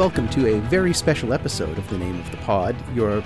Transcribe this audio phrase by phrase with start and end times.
[0.00, 3.22] welcome to a very special episode of The Name of the Pod, your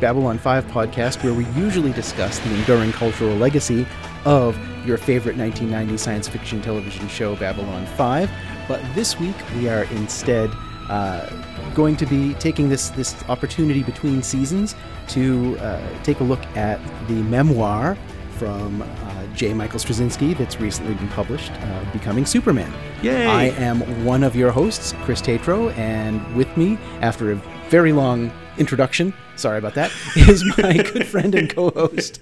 [0.00, 3.86] Babylon 5 podcast where we usually discuss the enduring cultural legacy
[4.24, 8.28] of your favorite 1990 science fiction television show, Babylon 5.
[8.66, 10.50] But this week we are instead
[10.88, 11.30] uh,
[11.74, 14.74] going to be taking this, this opportunity between seasons
[15.10, 17.96] to uh, take a look at the memoir
[18.32, 19.54] from uh, J.
[19.54, 22.72] Michael Straczynski that's recently been published, uh, Becoming Superman.
[23.02, 23.26] Yay!
[23.26, 27.36] I am one of your hosts, Chris Tatro, and with me, after a
[27.68, 32.20] very long introduction, sorry about that, is my good friend and co-host.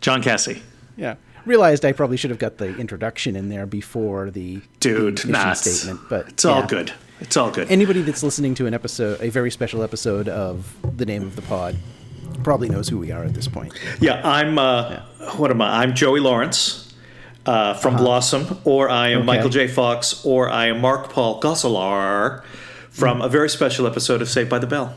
[0.00, 0.62] John Cassie.
[0.96, 5.32] Yeah, realized I probably should have got the introduction in there before the Dude, the
[5.32, 6.92] nah, statement, but it's all good.
[7.20, 7.70] It's all good.
[7.70, 11.42] Anybody that's listening to an episode, a very special episode of the name of the
[11.42, 11.76] pod,
[12.42, 13.72] probably knows who we are at this point.
[14.00, 14.58] yeah, I'm.
[14.58, 15.00] Uh,
[15.36, 15.82] What am I?
[15.82, 16.94] I'm Joey Lawrence
[17.46, 19.26] uh, from Blossom, or I am Okay.
[19.26, 19.66] Michael J.
[19.66, 22.44] Fox, or I am Mark Paul Gosselaar
[22.90, 24.96] from a very special episode of Saved by the Bell.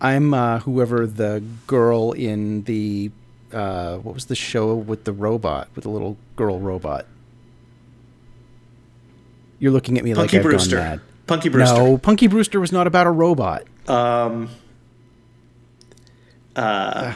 [0.00, 3.10] I'm uh, whoever the girl in the
[3.52, 7.06] uh, what was the show with the robot with the little girl robot.
[9.58, 10.76] You're looking at me Punky like I've Brewster.
[10.76, 11.00] gone mad.
[11.26, 11.74] Punky Brewster.
[11.78, 13.64] No, Punky Brewster was not about a robot.
[13.88, 14.50] Um,
[16.56, 17.14] uh,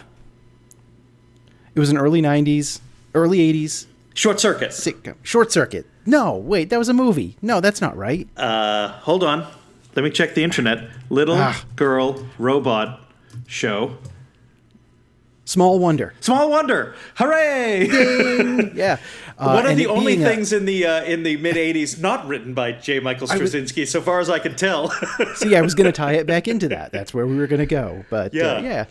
[1.75, 2.81] It was an early '90s,
[3.15, 4.71] early '80s Short Circuit.
[4.71, 5.15] sitcom.
[5.23, 5.87] Short Circuit.
[6.07, 7.37] No, wait, that was a movie.
[7.43, 8.27] No, that's not right.
[8.37, 9.47] Uh, hold on.
[9.95, 10.89] Let me check the internet.
[11.11, 11.65] Little Ah.
[11.77, 13.01] Girl Robot
[13.47, 13.97] Show.
[15.45, 16.13] Small Wonder.
[16.21, 16.95] Small Wonder.
[17.17, 17.89] Hooray!
[18.75, 18.99] Yeah.
[19.39, 22.01] Uh, One of the only being a- things in the uh, in the mid '80s
[22.01, 23.01] not written by J.
[23.01, 24.91] Michael was- Straczynski, so far as I can tell.
[25.37, 26.91] See, I was going to tie it back into that.
[26.93, 28.05] That's where we were going to go.
[28.11, 28.45] But Yeah.
[28.55, 28.85] uh, yeah,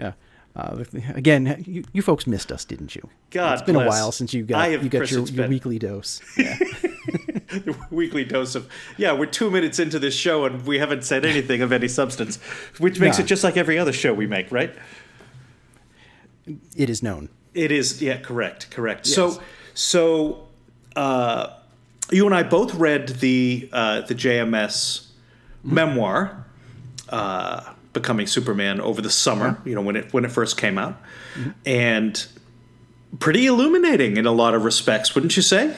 [0.00, 0.12] yeah.
[0.56, 0.84] Uh,
[1.14, 3.08] again, you, you folks missed us, didn't you?
[3.30, 6.20] God it's been a while since you got you got your, your weekly dose.
[6.36, 6.56] Yeah.
[7.58, 9.12] the weekly dose of yeah.
[9.12, 12.36] We're two minutes into this show and we haven't said anything of any substance,
[12.78, 14.74] which makes it just like every other show we make, right?
[16.76, 17.28] it is known.
[17.54, 19.06] It is, yeah, correct, correct.
[19.06, 19.14] Yes.
[19.14, 19.42] So,
[19.74, 20.48] so
[20.96, 21.58] uh,
[22.10, 25.08] you and I both read the uh, the JMS
[25.62, 26.46] memoir,
[27.08, 29.60] uh, "Becoming Superman" over the summer.
[29.64, 31.00] You know when it when it first came out,
[31.66, 32.26] and
[33.18, 35.74] pretty illuminating in a lot of respects, wouldn't you say?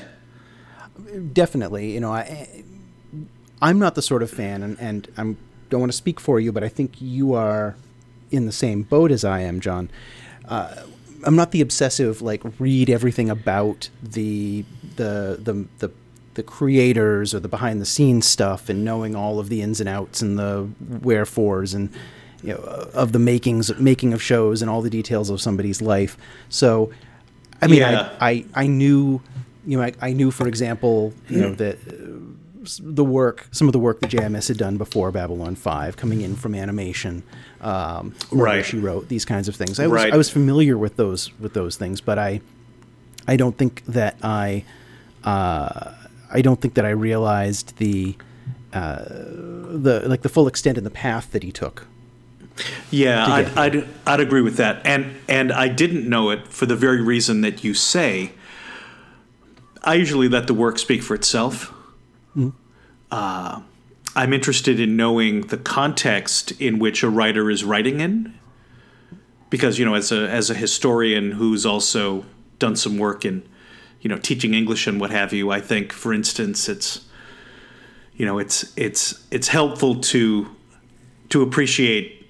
[1.32, 2.64] Definitely, you know, I
[3.60, 5.38] I'm not the sort of fan, and and I'm
[5.70, 7.76] don't want to speak for you, but I think you are
[8.30, 9.90] in the same boat as I am, John.
[10.46, 10.74] Uh,
[11.24, 14.64] I'm not the obsessive like read everything about the
[14.96, 15.92] the the the
[16.34, 19.88] the creators or the behind the scenes stuff and knowing all of the ins and
[19.88, 20.68] outs and the
[21.02, 21.90] wherefores and
[22.42, 22.60] you know
[22.94, 26.16] of the makings making of shows and all the details of somebody's life.
[26.48, 26.90] So
[27.60, 28.10] I mean Yeah.
[28.20, 29.20] I, I I knew
[29.66, 31.78] you know I, I knew for example you know that
[32.80, 36.36] the work, some of the work that JMS had done before Babylon Five, coming in
[36.36, 37.24] from animation,
[37.60, 38.64] um, Right.
[38.64, 39.80] She wrote these kinds of things.
[39.80, 40.14] I was Right.
[40.14, 42.40] I was familiar with those with those things, but I
[43.26, 44.62] I don't think that I
[45.24, 45.92] uh,
[46.32, 48.16] I don't think that I realized the
[48.72, 51.86] uh, the like the full extent and the path that he took.
[52.90, 54.84] Yeah, to I'd, I'd, I'd agree with that.
[54.84, 58.32] And and I didn't know it for the very reason that you say.
[59.84, 61.72] I usually let the work speak for itself.
[63.10, 63.60] Uh,
[64.14, 68.38] I'm interested in knowing the context in which a writer is writing in,
[69.50, 72.24] because you know, as a as a historian who's also
[72.58, 73.42] done some work in,
[74.02, 77.06] you know, teaching English and what have you, I think, for instance, it's,
[78.14, 80.54] you know, it's it's it's helpful to
[81.30, 82.22] to appreciate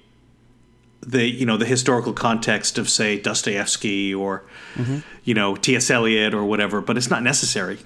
[1.01, 4.43] the you know the historical context of say Dostoevsky or
[4.75, 4.99] mm-hmm.
[5.23, 5.89] you know T.S.
[5.89, 7.79] Eliot or whatever, but it's not necessary,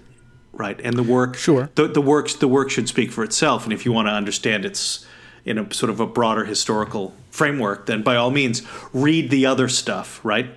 [0.53, 0.79] right?
[0.83, 1.69] And the work, Sure.
[1.75, 3.63] the the work the work should speak for itself.
[3.63, 5.05] And if you want to understand its
[5.45, 8.61] in a sort of a broader historical framework, then by all means
[8.91, 10.49] read the other stuff, right?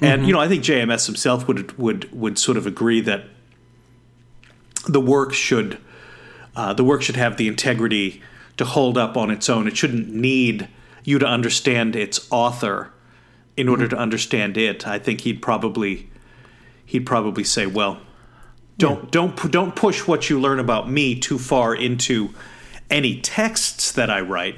[0.00, 3.24] And you know I think JMS himself would would would sort of agree that
[4.88, 5.78] the work should
[6.56, 8.22] uh, the work should have the integrity
[8.56, 9.66] to hold up on its own.
[9.66, 10.68] It shouldn't need
[11.02, 12.92] you to understand its author
[13.56, 14.86] in order to understand it.
[14.86, 16.08] I think he'd probably
[16.84, 17.98] he'd probably say, "Well,
[18.78, 22.30] don't don't don't push what you learn about me too far into
[22.90, 24.56] any texts that I write."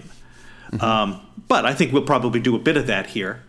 [0.81, 3.43] Um, but I think we'll probably do a bit of that here.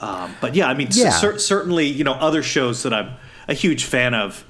[0.00, 1.10] Um, but yeah, I mean, Yeah.
[1.10, 3.12] cer- certainly, you know, other shows that I'm
[3.48, 4.44] a huge fan of.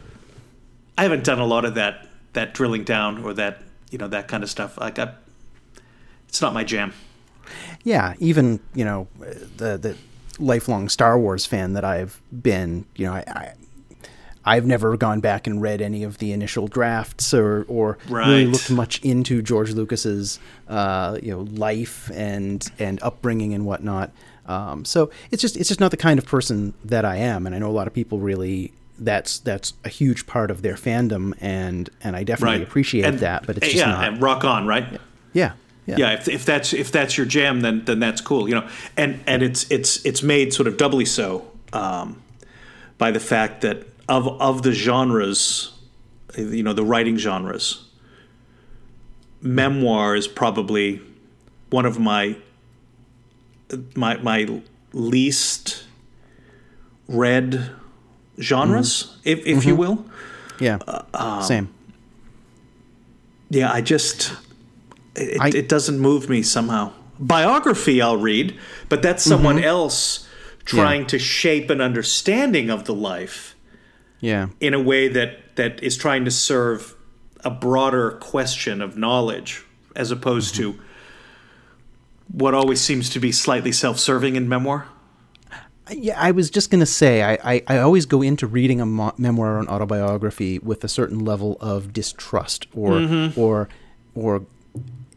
[0.97, 4.27] I haven't done a lot of that that drilling down or that you know that
[4.29, 4.79] kind of stuff.
[4.79, 5.13] Like, I,
[6.29, 6.93] it's not my jam.
[7.85, 9.09] Yeah, even you know
[9.57, 9.97] the the
[10.39, 13.53] lifelong Star Wars fan that I've been, you know, I I,
[14.57, 18.27] I've never gone back and read any of the initial drafts or or Right.
[18.29, 20.39] really looked much into George Lucas's
[20.69, 24.11] uh, you know life and and upbringing and whatnot.
[24.47, 27.55] Um, so it's just it's just not the kind of person that I am, and
[27.55, 31.33] I know a lot of people really that's that's a huge part of their fandom,
[31.41, 32.69] and and I definitely right.
[32.69, 33.47] appreciate And- that.
[33.47, 34.05] But it's just yeah, not.
[34.09, 35.01] and rock on, right?
[35.33, 35.53] yeah,
[35.87, 38.69] yeah, yeah if, if that's if that's your jam then then that's cool you know
[38.97, 42.23] and and it's it's it's made sort of doubly so um,
[42.99, 45.73] by the fact that of of the genres
[46.39, 47.85] you know the writing genres
[49.43, 51.01] memoir is probably
[51.71, 52.37] one of my
[53.95, 54.61] my my
[54.93, 55.85] least
[57.09, 57.71] read
[58.41, 60.05] genres if if you will
[60.61, 60.79] yeah.
[61.15, 61.69] um, Same.
[63.51, 64.33] Yeah, I just
[65.17, 66.93] it, I- it doesn't move me somehow.
[67.19, 68.59] Biography I'll read,
[68.89, 69.65] but that's someone Mm-hmm.
[69.65, 70.29] else
[70.65, 73.55] trying to shape an understanding of the life
[74.21, 74.49] Yeah.
[74.61, 76.95] in a way that that is trying to serve
[77.45, 79.63] a broader question of knowledge
[79.95, 80.79] as opposed Mm-hmm.
[80.79, 80.84] to
[82.33, 84.87] what always seems to be slightly self-serving in memoir.
[85.91, 89.13] Yeah, I was just gonna say I, I, I always go into reading a mo-
[89.19, 93.39] memoir or an autobiography with a certain level of distrust or Mm-hmm.
[93.39, 93.69] or
[94.15, 94.43] or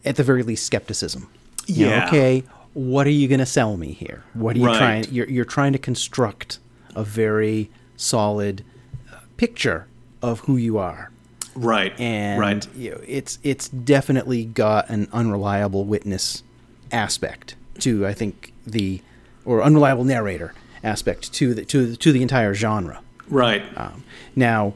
[0.04, 1.30] at the very least skepticism.
[1.68, 2.08] You know, Yeah.
[2.08, 2.44] okay,
[2.74, 4.24] what are you gonna sell me here?
[4.34, 4.78] What are you Right.
[4.78, 5.06] trying?
[5.10, 6.60] You're you're trying to construct
[6.96, 8.64] a very solid
[9.12, 9.88] uh, picture
[10.22, 11.12] of who you are,
[11.56, 11.98] Right.
[11.98, 12.68] and right.
[12.76, 16.44] you know, it's it's definitely got an unreliable witness
[16.92, 19.02] aspect to I think the
[19.46, 20.54] or unreliable narrator
[20.84, 23.02] aspect to the to to the entire genre.
[23.30, 23.64] Right.
[23.76, 24.04] Um,
[24.36, 24.74] now,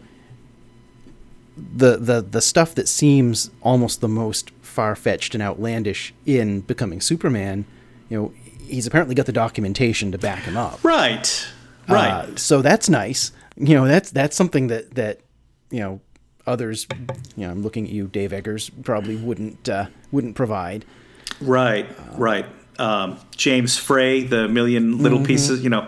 [1.57, 7.01] the the the stuff that seems almost the most far fetched and outlandish in becoming
[7.01, 7.65] Superman,
[8.09, 8.33] you know,
[8.65, 10.83] he's apparently got the documentation to back him up.
[10.83, 11.47] right.
[11.89, 12.11] Right.
[12.11, 13.31] Uh, so that's nice.
[13.57, 15.19] You know, that's that's something that that
[15.71, 15.99] you know
[16.47, 16.87] others.
[17.35, 20.85] You know, I'm looking at you, Dave Eggers, probably wouldn't uh, wouldn't provide.
[21.41, 22.45] Right, right.
[22.79, 25.25] Um, James Frey, the million little Mm-hmm.
[25.27, 25.87] pieces, you know.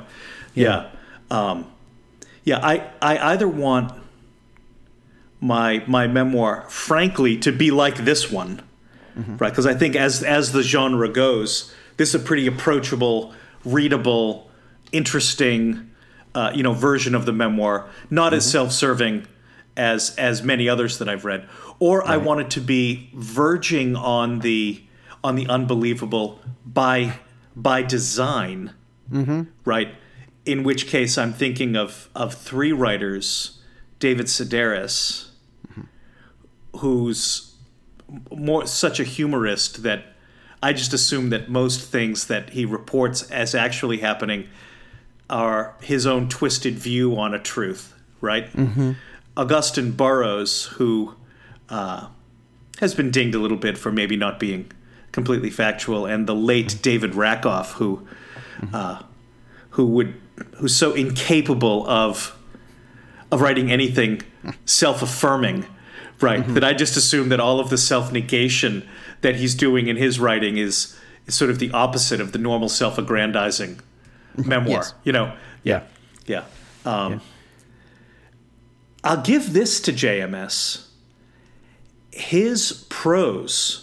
[0.54, 0.90] Yeah.
[1.32, 1.66] Um,
[2.44, 3.94] yeah, I, I either want
[5.40, 8.62] my my memoir, frankly, to be like this one,
[9.18, 9.38] Mm-hmm.
[9.38, 9.50] right?
[9.52, 13.34] Because I think as as the genre goes, this is a pretty approachable,
[13.64, 14.50] readable,
[14.92, 15.92] interesting,
[16.34, 17.88] uh, you know, version of the memoir.
[18.10, 18.52] Not as Mm-hmm.
[18.52, 19.28] self-serving
[19.78, 21.48] as as many others that I've read.
[21.80, 24.82] Or I want it to be verging on the
[25.24, 27.20] on the unbelievable by
[27.56, 28.74] by design,
[29.12, 29.44] mm-hmm.
[29.64, 29.96] right?
[30.46, 33.62] In which case, I'm thinking of of three writers,
[34.00, 35.30] David Sedaris,
[35.70, 36.78] mm-hmm.
[36.78, 37.56] who's
[38.36, 40.06] more such a humorist that
[40.62, 44.48] I just assume that most things that he reports as actually happening
[45.30, 48.52] are his own twisted view on a truth, right?
[48.54, 48.92] Mm-hmm.
[49.36, 51.16] Augusten Burroughs, who
[51.70, 52.08] uh,
[52.80, 54.72] has been dinged a little bit for maybe not being
[55.14, 58.06] completely factual, and the late David Rakoff, who
[58.74, 59.02] uh,
[59.70, 60.14] who would
[60.58, 62.38] who's so incapable of
[63.32, 64.22] of writing anything
[64.66, 65.66] self-affirming,
[66.22, 66.46] right?
[66.54, 68.88] That I just assume that all of the self-negation
[69.22, 70.96] that he's doing in his writing is,
[71.26, 73.80] is sort of the opposite of the normal self-aggrandizing
[74.38, 74.82] memoir.
[74.82, 74.94] Yes.
[75.04, 75.36] You know?
[75.64, 75.84] Yeah.
[76.28, 76.46] Yeah.
[76.86, 77.22] Um,
[79.04, 80.88] I'll give this to JMS.
[82.12, 83.83] His prose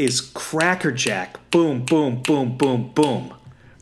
[0.00, 3.34] is crackerjack, boom, boom, boom, boom, boom.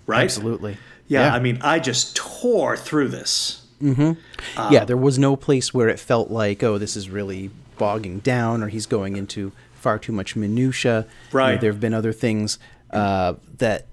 [0.07, 0.25] Right?
[0.25, 0.77] Absolutely.
[1.07, 1.35] Yeah, Yeah.
[1.35, 3.63] I mean, I just tore through this.
[3.83, 4.73] Mm-hmm.
[4.73, 8.63] yeah, there was no place where it felt like, oh, this is really bogging down,
[8.63, 11.07] or he's going into far too much minutia.
[11.33, 11.61] Right.
[11.61, 12.59] there have been other things
[12.91, 13.87] uh, that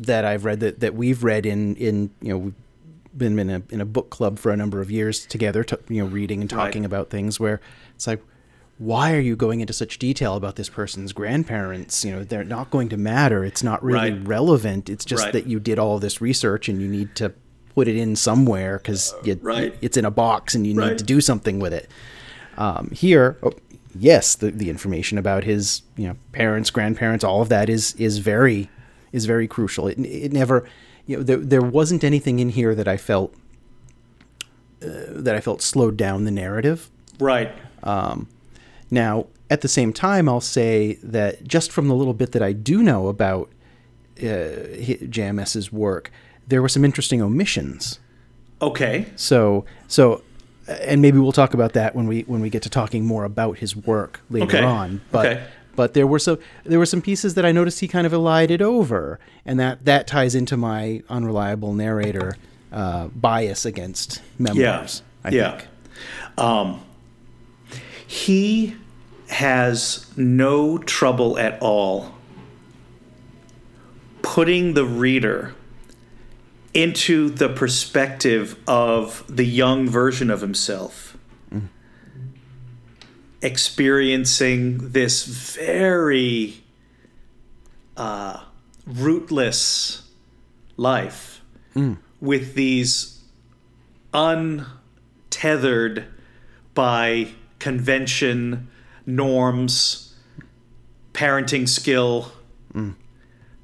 [0.00, 2.54] that I've read that, that we've read in in you know we've
[3.16, 6.02] been in a in a book club for a number of years together, to, you
[6.04, 6.86] know, reading and talking Right.
[6.86, 7.60] about things where
[7.94, 8.22] it's like.
[8.78, 12.04] Why are you going into such detail about this person's grandparents?
[12.04, 13.44] You know, they're not going to matter.
[13.44, 14.26] It's not really Right.
[14.26, 14.88] relevant.
[14.88, 15.32] It's just Right.
[15.32, 17.32] that you did all this research and you need to
[17.74, 19.74] put it in somewhere because Right.
[19.80, 21.88] it's in a box and you need to do something with it.
[22.56, 23.52] Um, here, oh,
[23.98, 28.18] yes, the, the information about his you know parents, grandparents, all of that is is
[28.18, 28.68] very
[29.12, 29.88] is very crucial.
[29.88, 30.64] It, it never
[31.06, 33.34] you know there there wasn't anything in here that I felt
[34.82, 36.90] uh, that I felt slowed down the narrative.
[37.18, 37.50] Right.
[38.90, 42.52] Now, at the same time, I'll say that just from the little bit that I
[42.52, 43.50] do know about
[44.18, 46.10] uh, JMS's work,
[46.46, 47.98] there were some interesting omissions.
[48.60, 49.06] Okay.
[49.16, 50.22] So, so,
[50.68, 53.24] uh, and maybe we'll talk about that when we when we get to talking more
[53.24, 54.62] about his work later Okay.
[54.64, 55.00] on.
[55.12, 55.44] But Okay.
[55.76, 58.60] but there were so there were some pieces that I noticed he kind of elided
[58.60, 62.36] over, and that that ties into my unreliable narrator
[62.72, 65.02] uh, bias against memoirs.
[65.24, 65.58] I yeah.
[65.58, 65.68] think.
[66.38, 66.80] Um,
[68.08, 68.74] he
[69.28, 72.14] has no trouble at all
[74.22, 75.54] putting the reader
[76.72, 81.16] into the perspective of the young version of himself.
[83.42, 86.62] Experiencing this very
[87.96, 88.42] uh,
[88.86, 90.08] rootless
[90.78, 91.42] life
[92.20, 93.20] with these
[94.14, 96.06] untethered
[96.74, 98.68] by convention,
[99.06, 100.14] norms,
[101.12, 102.32] parenting skill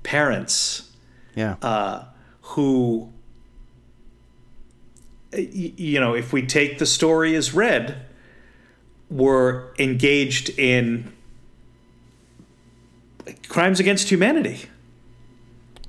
[0.02, 0.90] parents
[1.34, 1.56] Yeah.
[1.62, 2.04] uh,
[2.42, 3.10] who,
[5.32, 8.04] y- you know, if we take the story as read,
[9.10, 11.10] were engaged in
[13.48, 14.62] crimes against humanity,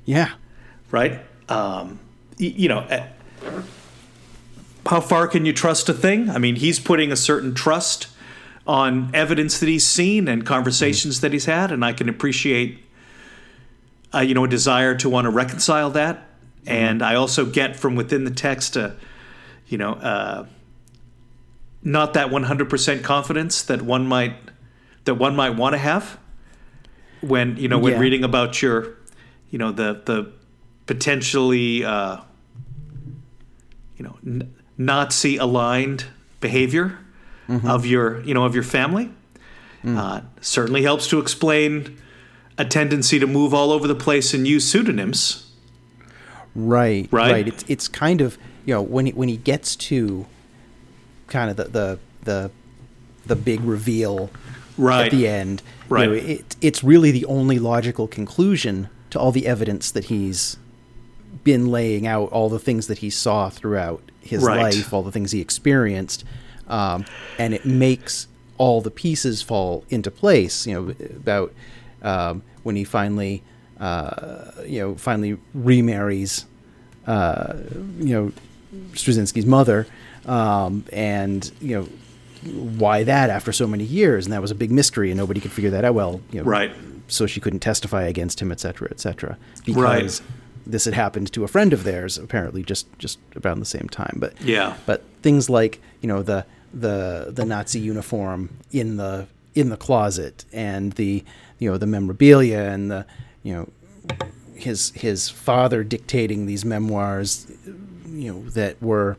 [0.06, 0.30] yeah.
[0.90, 1.20] right?
[1.50, 1.98] Um,
[2.40, 2.86] y- you know,
[4.88, 6.30] how far can you trust a thing?
[6.30, 8.08] I mean, he's putting a certain trust
[8.66, 12.84] on evidence that he's seen and conversations that he's had, and I can appreciate,
[14.14, 16.26] uh, you know, a desire to want to reconcile that.
[16.66, 18.96] And I also get from within the text, a,
[19.68, 20.46] you know, uh,
[21.82, 24.34] not that 100% confidence that one might
[25.04, 26.18] that one might want to have
[27.20, 28.00] when you know when Yeah.
[28.00, 28.96] reading about your,
[29.50, 30.32] you know, the the
[30.86, 32.16] potentially, uh,
[33.96, 36.04] you know, n- Nazi aligned
[36.40, 36.98] behavior
[37.64, 39.10] of your you know of your family.
[39.86, 41.96] Uh, certainly helps to explain
[42.58, 45.48] a tendency to move all over the place and use pseudonyms.
[46.54, 47.30] Right, Right?
[47.30, 47.48] right.
[47.48, 50.26] It's it's kind of you know when he, when he gets to
[51.28, 52.50] kind of the the the,
[53.26, 54.30] the big reveal
[54.78, 55.06] Right.
[55.06, 55.62] at the end.
[55.88, 56.02] Right.
[56.08, 60.56] You know, it, it's really the only logical conclusion to all the evidence that he's
[61.46, 64.58] been laying out, all the things that he saw throughout his Right.
[64.58, 66.24] life, all the things he experienced,
[66.68, 67.06] um,
[67.38, 68.26] and it makes
[68.58, 70.66] all the pieces fall into place.
[70.66, 71.52] You know about
[72.02, 73.42] um, when he finally,
[73.78, 76.44] uh, you know, finally remarries,
[77.06, 77.54] uh,
[78.00, 78.32] you know,
[78.94, 79.86] Straczynski's mother,
[80.26, 81.88] um, and you know
[82.82, 85.52] why that after so many years, and that was a big mystery, and nobody could
[85.52, 85.94] figure that out.
[85.94, 86.72] Well, you know, Right.
[87.08, 90.20] So she couldn't testify against him, et cetera, et cetera, because Right.
[90.66, 94.16] This had happened to a friend of theirs, apparently just just around the same time.
[94.18, 94.76] But Yeah.
[94.86, 96.44] but things like you know the
[96.74, 101.24] the the Nazi uniform in the in the closet and the
[101.58, 103.06] you know the memorabilia and the
[103.42, 103.68] you know
[104.54, 107.46] his his father dictating these memoirs
[108.08, 109.16] you know that were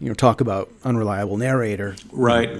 [0.00, 2.50] you know talk about unreliable narrator Right.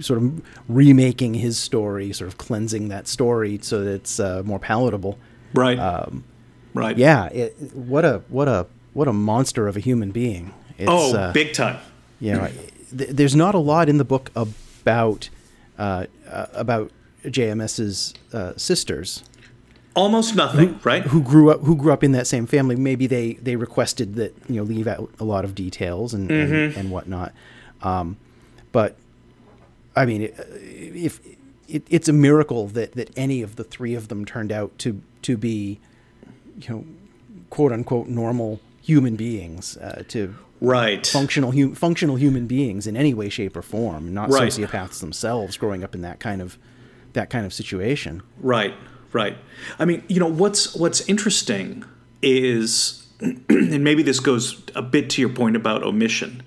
[0.00, 4.58] sort of remaking his story sort of cleansing that story so that it's uh, more
[4.58, 5.18] palatable
[5.54, 5.78] Right.
[5.78, 6.24] um,
[6.74, 6.98] right.
[6.98, 11.16] yeah it, what a what a what a monster of a human being it's, Oh,
[11.16, 11.78] uh, big time.
[12.20, 12.48] you know,
[12.96, 15.28] th- there's not a lot in the book about
[15.78, 16.90] uh, uh, about
[17.24, 19.22] JMS's uh, sisters
[19.96, 21.04] Almost nothing, right?
[21.04, 22.74] who grew up who grew up in that same family.
[22.74, 26.76] Maybe they they requested that you know leave out a lot of details and and,
[26.76, 27.32] and whatnot.
[27.80, 28.16] Um,
[28.72, 28.96] but
[29.94, 30.34] I mean, it-
[30.96, 31.20] if
[31.68, 35.00] it, it's a miracle that that any of the three of them turned out to
[35.22, 35.78] to be
[36.58, 36.84] you know
[37.50, 41.06] quote unquote normal human beings uh, to right.
[41.06, 44.50] functional hum- functional human beings in any way, shape, or form, not Right.
[44.50, 46.58] sociopaths themselves growing up in that kind of
[47.14, 48.22] that kind of situation.
[48.40, 48.74] Right,
[49.12, 49.36] right.
[49.78, 51.84] I mean, you know, what's what's interesting
[52.22, 56.42] is, and maybe this goes a bit to your point about omission.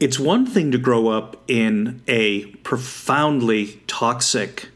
[0.00, 4.68] It's one thing to grow up in a profoundly toxic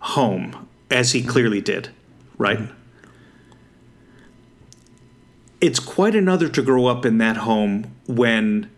[0.00, 1.88] home, as he clearly did,
[2.38, 2.60] right?
[5.60, 8.68] It's quite another to grow up in that home when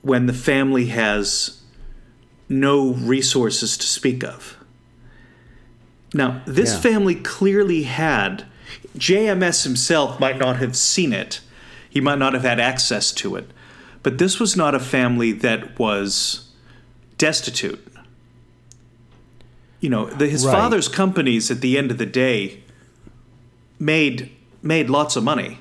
[0.00, 1.60] when the family has
[2.48, 4.56] no resources to speak of.
[6.14, 6.80] Now, this Yeah.
[6.80, 8.44] family clearly had,
[8.96, 11.40] JMS himself might not have seen it,
[11.90, 13.50] he might not have had access to it,
[14.02, 16.48] but this was not a family that was
[17.18, 17.84] destitute.
[19.80, 20.52] You know, the, his Right.
[20.52, 22.62] father's companies at the end of the day
[23.78, 24.30] made
[24.62, 25.58] made lots of money,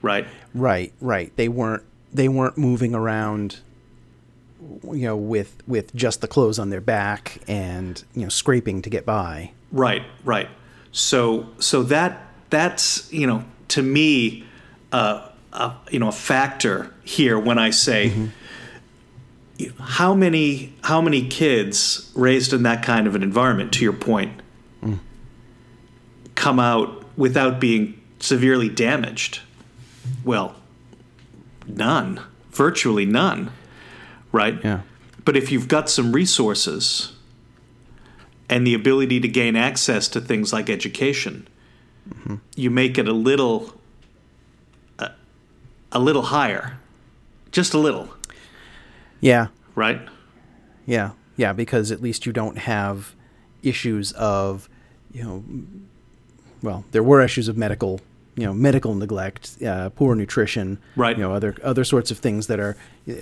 [0.00, 0.26] right?
[0.54, 1.34] Right, right.
[1.36, 1.82] They weren't
[2.12, 3.60] they weren't moving around
[4.84, 8.90] you know with with just the clothes on their back and you know scraping to
[8.90, 9.50] get by.
[9.70, 10.48] Right, right.
[10.92, 14.44] So, so that that's you know to me,
[14.92, 18.30] uh, a, you know, a factor here when I say you-
[19.78, 23.72] how many how many kids raised in that kind of an environment.
[23.74, 24.40] To your point,
[26.34, 29.40] come out without being severely damaged.
[30.24, 30.56] Well,
[31.66, 33.52] none, virtually none,
[34.32, 34.58] right?
[34.64, 34.80] Yeah.
[35.24, 37.12] But if you've got some resources
[38.48, 41.46] and the ability to gain access to things like education,
[42.08, 42.36] mm-hmm.
[42.56, 43.72] you make it a little
[44.98, 45.10] a,
[45.92, 46.78] a little higher.
[47.52, 48.08] Just a little,
[49.22, 49.46] Yeah.
[49.74, 50.00] right?
[50.84, 53.14] Yeah, yeah, because at least you don't have
[53.62, 54.68] issues of,
[55.12, 55.44] you know,
[56.62, 58.00] well, there were issues of medical,
[58.36, 61.16] you know, medical neglect, uh, poor nutrition, Right.
[61.16, 62.76] You know, other other sorts of things that are
[63.08, 63.12] uh,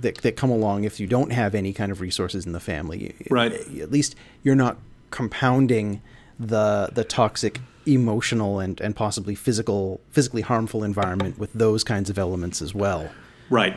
[0.00, 3.14] that that come along if you don't have any kind of resources in the family.
[3.30, 3.52] Right.
[3.52, 4.76] At least you're not
[5.10, 6.02] compounding
[6.38, 12.18] the the toxic emotional and, and possibly physical physically harmful environment with those kinds of
[12.18, 13.10] elements as well.
[13.48, 13.76] Right.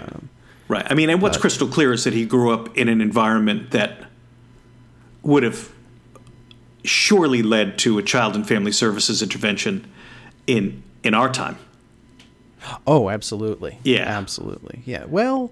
[0.69, 0.87] Right.
[0.89, 4.05] I mean, and what's crystal clear is that he grew up in an environment that
[5.21, 5.69] would have
[6.85, 9.85] surely led to a child and family services intervention
[10.47, 11.57] in in our time.
[12.87, 13.79] Oh, absolutely.
[13.83, 14.03] Yeah.
[14.03, 14.81] Absolutely.
[14.85, 15.05] Yeah.
[15.05, 15.51] Well,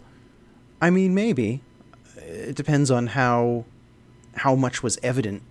[0.81, 1.61] I mean, maybe.
[2.17, 3.65] It depends on how
[4.35, 5.41] how much was evident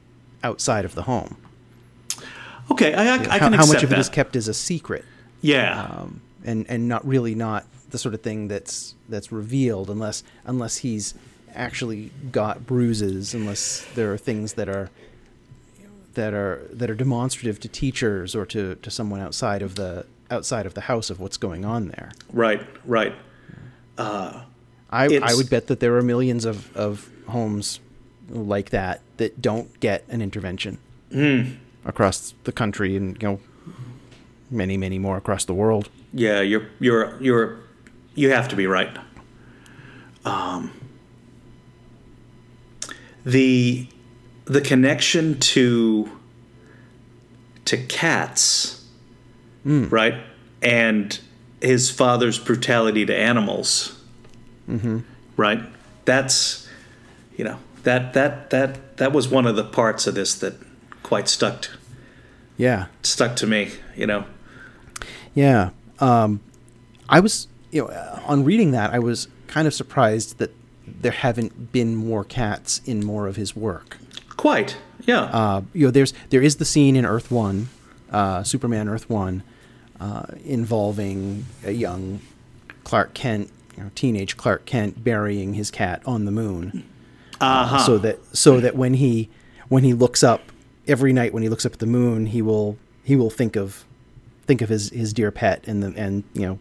[0.45, 1.37] outside of the home.
[2.71, 3.99] Okay, I, I, I how, can how accept much of that.
[3.99, 5.05] it is kept as a secret,
[5.41, 5.83] yeah.
[5.85, 7.65] um, and and not really not
[7.97, 11.15] the sort of thing that's that's revealed unless unless he's
[11.55, 14.91] actually got bruises, unless there are things that are
[16.13, 20.67] that are that are demonstrative to teachers or to, to someone outside of the outside
[20.67, 22.11] of the house of what's going on there.
[22.33, 22.61] right.
[22.85, 23.15] Right.
[23.99, 27.81] I, uh, I would bet that there are millions of, of homes
[28.29, 30.77] like that that don't get an intervention
[31.11, 31.53] hmm.
[31.85, 33.41] across the country and you know
[34.51, 35.89] many many more across the world.
[36.13, 37.66] Yeah, you're you're you're
[38.17, 38.97] you have to be right.
[40.25, 40.73] Um,
[43.25, 43.87] the
[44.45, 46.11] the connection to
[47.67, 48.85] to cats,
[49.65, 50.15] right,
[50.63, 51.19] and
[51.61, 54.01] his father's brutality to animals,
[55.37, 55.63] right.
[56.05, 56.69] That's
[57.37, 60.55] you know that that that that was one of the parts of this that
[61.03, 61.71] quite stuck to,
[62.57, 63.73] Yeah, stuck to me.
[63.97, 64.25] You know.
[65.35, 65.71] yeah.
[65.99, 66.41] Um,
[67.09, 70.53] I was you know uh, on reading that I was kind of surprised that
[70.87, 73.99] there haven't been more cats in more of his work.
[74.37, 75.23] Quite, yeah.
[75.23, 77.69] uh, you know, there's there is the scene in Earth One,
[78.11, 79.43] uh, Superman Earth One,
[79.99, 82.21] uh, involving a young
[82.85, 86.89] Clark Kent, you know, teenage Clark Kent burying his cat on the moon,
[87.41, 87.79] uh-huh.
[87.79, 89.31] so that so that when he
[89.69, 90.53] when he looks up
[90.87, 93.85] every night when he looks up at the moon, he will he will think of
[94.47, 96.59] think of his his dear pet and the and you know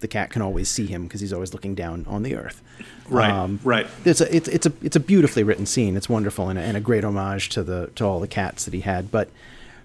[0.00, 2.62] the cat can always see him because he's always looking down on the earth.
[3.08, 3.86] Right, right.
[4.04, 5.96] It's a it's it's a it's a beautifully written scene.
[5.96, 8.74] It's wonderful and a, and a great homage to the to all the cats that
[8.74, 9.10] he had.
[9.10, 9.30] But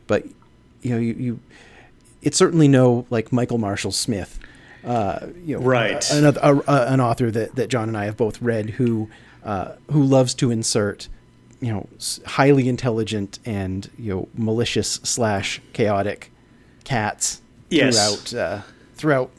[0.07, 0.25] but
[0.81, 1.39] you know you, you
[2.21, 4.39] it's certainly no like Michael Marshall Smith.
[4.83, 6.09] Uh, you know, Right.
[6.11, 9.09] Another a, a, an author that, that John and I have both read who
[9.45, 11.07] uh, who loves to insert
[11.61, 11.87] you know
[12.25, 16.29] highly intelligent and you know malicious slash chaotic
[16.83, 17.95] cats Yes.
[18.29, 18.61] throughout uh,
[18.95, 19.29] throughout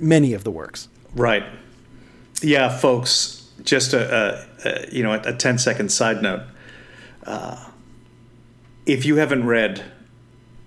[0.00, 0.88] many of the works.
[1.14, 1.44] Right.
[2.42, 3.48] Yeah, folks.
[3.62, 6.42] Just a, a, a you know a 10 second side note.
[7.24, 7.66] Uh,
[8.86, 9.84] if you haven't read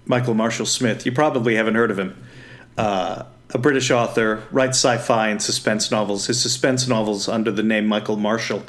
[0.06, 2.24] Michael Marshall Smith, you probably haven't heard of him.
[2.78, 6.26] Uh, a British author, writes sci-fi and suspense novels.
[6.28, 8.64] His suspense novels under the name Michael Marshall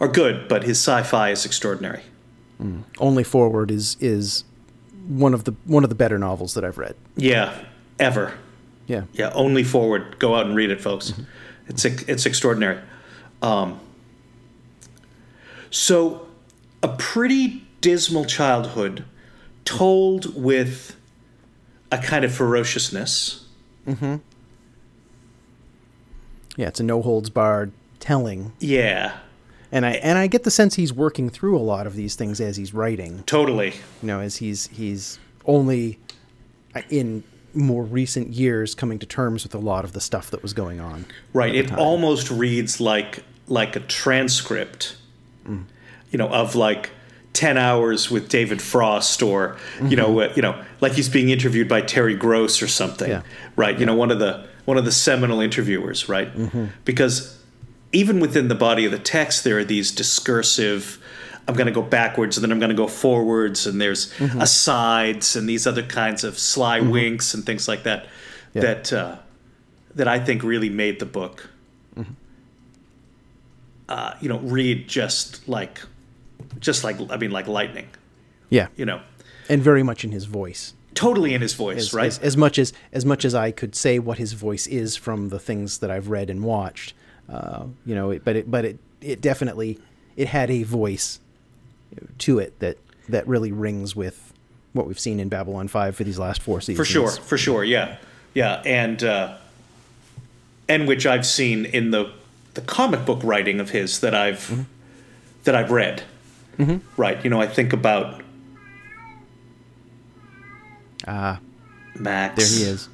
[0.00, 2.02] are good, but his sci-fi is extraordinary.
[2.98, 4.44] Only Forward is is
[5.08, 6.94] one of the one of the better novels that I've read.
[7.16, 7.58] Yeah,
[7.98, 8.34] ever.
[8.90, 9.04] Yeah.
[9.12, 10.18] Yeah, only forward.
[10.18, 11.12] Go out and read it, folks.
[11.68, 12.80] It's it's extraordinary.
[13.40, 13.78] Um,
[15.70, 16.26] so,
[16.82, 19.04] a pretty dismal childhood,
[19.64, 20.96] told with
[21.92, 23.44] a kind of ferociousness.
[23.86, 24.18] Yeah,
[26.56, 28.52] it's a no holds barred telling.
[28.58, 29.18] Yeah,
[29.70, 32.40] And I and I get the sense he's working through a lot of these things
[32.40, 33.22] as he's writing.
[33.26, 33.74] totally.
[34.02, 35.98] You know, as he's he's only
[36.74, 37.22] uh, in
[37.54, 40.80] more recent years coming to terms with a lot of the stuff that was going
[40.80, 41.06] on.
[41.32, 41.54] Right.
[41.54, 41.78] It time.
[41.78, 44.96] almost reads like like a transcript,
[45.46, 46.90] you know, of like
[47.32, 51.68] ten hours with David Frost, or you know, uh, you know, like he's being interviewed
[51.68, 53.10] by Terry Gross or something.
[53.10, 53.22] Yeah.
[53.56, 53.78] Right.
[53.78, 56.08] You know, one of the one of the seminal interviewers.
[56.08, 56.30] Right.
[56.84, 57.38] Because
[57.92, 60.98] even within the body of the text, there are these discursive.
[61.48, 65.36] I'm going to go backwards and then I'm going to go forwards, and there's asides
[65.36, 68.06] and these other kinds of sly winks and things like that.
[68.54, 68.62] Yeah.
[68.62, 69.16] That uh,
[69.94, 71.48] that I think really made the book
[73.88, 75.80] uh, you know, read just like,
[76.60, 77.88] just like I mean, like lightning.
[78.48, 78.68] Yeah.
[78.76, 79.00] You know,
[79.48, 80.74] And very much in his voice.
[80.94, 82.06] totally in his voice, as, right?
[82.06, 85.28] As, as much as as much as I could say what his voice is from
[85.28, 86.94] the things that I've read and watched,
[87.28, 89.78] uh, you know, it, but it but it it definitely
[90.16, 91.18] it had a voice
[92.18, 94.32] to it that that really rings with
[94.72, 96.78] what we've seen in Babylon Five for these last four seasons.
[96.86, 97.96] for sure, for sure, yeah,
[98.34, 99.36] yeah, and uh,
[100.68, 102.12] and which I've seen in the
[102.54, 104.62] the comic book writing of his that I've Mm-hmm.
[105.44, 106.02] that I've read.
[106.98, 108.20] Right, you know, I think about
[111.06, 111.40] Ah,
[111.94, 112.36] Max.
[112.36, 112.88] there he is.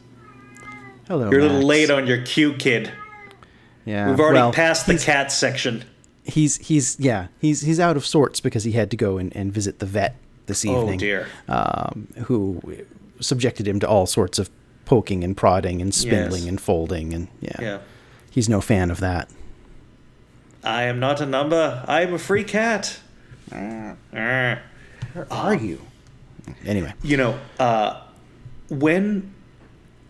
[1.09, 1.31] Hello.
[1.31, 2.93] You're a little late on your cue, kid.
[3.85, 5.85] Yeah, We've already well, passed the cat section.
[6.27, 9.53] He's he's yeah he's he's out of sorts because he had to go and, and
[9.53, 10.95] visit the vet this evening.
[10.97, 11.27] Oh dear.
[11.49, 12.61] Um, who
[13.21, 14.51] subjected him to all sorts of
[14.85, 16.49] poking and prodding and spindling Yes.
[16.49, 17.79] and folding and yeah, Yeah.
[18.31, 19.29] he's no fan of that.
[20.63, 21.85] I am not a number.
[21.87, 22.99] I am a free cat.
[23.51, 24.63] Where
[25.31, 25.81] are you?
[26.65, 28.01] Anyway, you know, uh,
[28.69, 29.33] when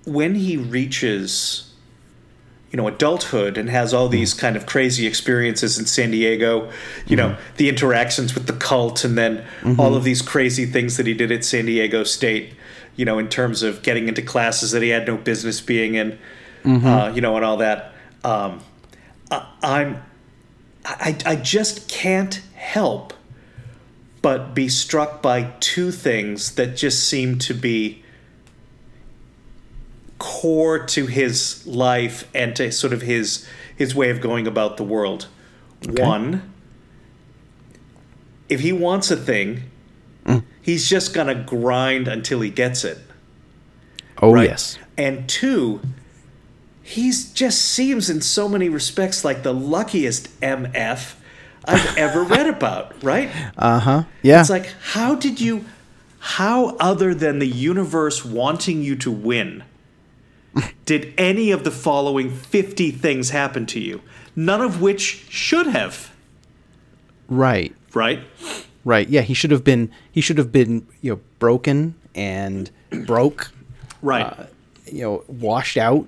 [0.04, 1.65] when he reaches,
[2.76, 6.70] you know, adulthood and has all these kind of crazy experiences in San Diego,
[7.06, 9.46] you know, the interactions with the cult, and then
[9.80, 12.52] all of these crazy things that he did at San Diego State,
[12.94, 16.18] you know, in terms of getting into classes that he had no business being in,
[16.86, 17.94] uh, you know, and all that.
[18.24, 18.60] Um,
[19.30, 20.02] I, I'm,
[20.84, 23.14] I, I just can't help
[24.20, 28.02] but be struck by two things that just seem to be
[30.18, 34.82] core to his life and to sort of his his way of going about the
[34.84, 35.28] world.
[35.86, 36.52] One,
[38.48, 39.64] if he wants a thing,
[40.62, 42.98] he's just gonna grind until he gets it.
[44.22, 44.48] oh right?
[44.48, 45.80] yes, And two,
[46.82, 51.14] he's just seems in so many respects like the luckiest MF
[51.66, 53.28] I've ever read about, right?
[53.58, 55.66] uh huh, yeah, It's like, how did you,
[56.18, 59.64] how other than the universe wanting you to win,
[60.84, 64.00] did any of the following 50 things happen to you?
[64.34, 66.12] None of which should have,
[67.28, 68.20] right, right?
[68.84, 69.22] right, yeah.
[69.22, 72.70] He should have been he should have been you know broken and
[73.06, 73.50] broke,
[74.02, 74.34] Right.
[74.90, 76.06] you know, washed out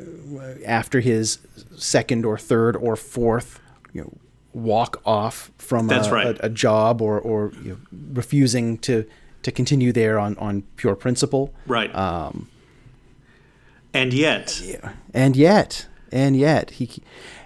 [0.00, 1.38] uh, after his
[1.76, 3.60] second or third or fourth,
[3.92, 4.12] you know,
[4.52, 6.38] walk off from a, right.
[6.38, 7.78] a, a job or or you know,
[8.14, 9.04] refusing to
[9.42, 11.52] to continue there on on pure principle.
[11.66, 11.94] right.
[11.94, 12.48] Um,
[13.94, 14.62] and yet,
[15.14, 16.90] and yet, and yet, he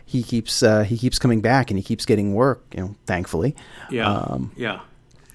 [0.05, 2.65] he keeps uh, he keeps coming back and he keeps getting work.
[2.75, 3.55] You know, thankfully.
[3.91, 4.81] yeah, Um, yeah,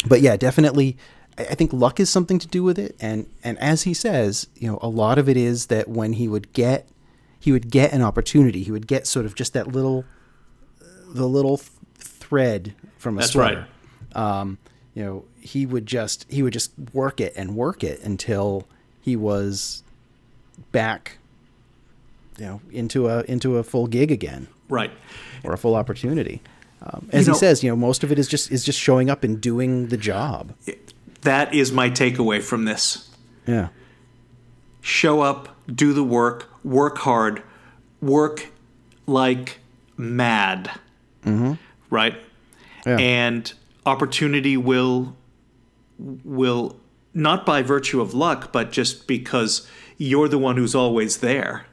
[0.08, 0.98] but yeah, definitely.
[1.38, 4.70] I think luck is something to do with it, and and as he says, you
[4.72, 6.88] know, a lot of it is that when he would get,
[7.40, 10.06] he would get an opportunity, he would get sort of just that little,
[11.10, 13.68] the little th- thread from a That's sweater.
[14.14, 14.58] Um,
[14.94, 18.66] you know, he would just he would just work it and work it until
[19.02, 19.84] he was
[20.72, 21.18] back,
[22.38, 24.92] you know, into a into a full gig again right.
[25.44, 26.42] or a full opportunity.
[26.82, 28.80] Um, as You he know- says, you know, most of it is just is just
[28.80, 30.54] showing up and doing the job.
[31.22, 33.10] That is my takeaway from this.
[33.48, 33.70] Yeah.
[34.82, 37.42] show up, do the work, work hard,
[38.02, 38.48] work
[39.08, 39.60] like
[39.98, 40.70] mad,
[41.90, 42.16] right?
[42.86, 42.98] Yeah.
[43.00, 43.52] And
[43.86, 45.16] opportunity will
[45.98, 46.76] will
[47.14, 51.66] not by virtue of luck, but just because you're the one who's always there.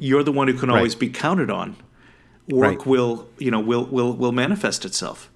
[0.00, 1.76] You're the one who can always be counted on.
[2.48, 2.86] Work Right.
[2.86, 5.30] will, you know, will will will manifest itself,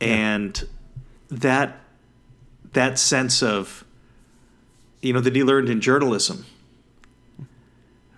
[0.00, 0.66] and
[1.28, 1.80] that
[2.72, 3.84] that sense of
[5.02, 6.46] you know that he learned in journalism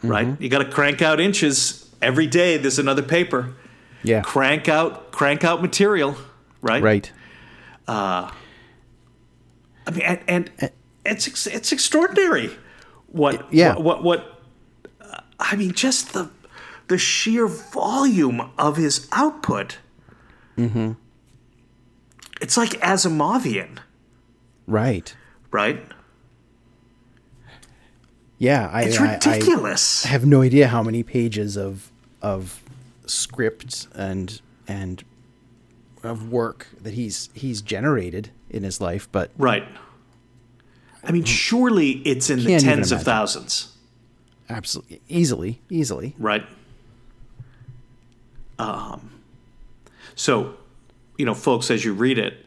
[0.02, 0.42] right Mm-hmm.
[0.42, 3.52] you got to crank out inches every day there's another paper
[4.04, 4.22] Yeah.
[4.22, 6.16] crank out crank out material
[6.62, 7.12] right Right.
[7.88, 8.30] i
[9.92, 10.70] mean and, and
[11.04, 12.50] it's it's extraordinary
[13.08, 13.76] what Yeah.
[13.76, 14.42] what what, what
[15.00, 16.28] uh, i mean just the
[16.88, 19.78] the sheer volume of his output
[20.58, 20.92] mm-hmm.
[22.40, 23.78] it's like asimovian
[24.66, 25.14] Right.
[25.50, 25.82] right
[28.38, 28.68] Yeah.
[28.72, 31.90] I, it's I- I- ridiculous I have no idea how many pages of
[32.22, 32.62] of
[33.06, 35.02] script and and
[36.02, 39.64] of work that he's he's generated in his life, but Right.
[41.04, 43.76] I mean, surely it's in the tens of thousands,
[44.48, 46.14] absolutely easily, easily.
[46.18, 46.44] right?
[48.58, 49.10] Um,
[50.14, 50.54] so,
[51.16, 52.44] you know, folks, as you read it,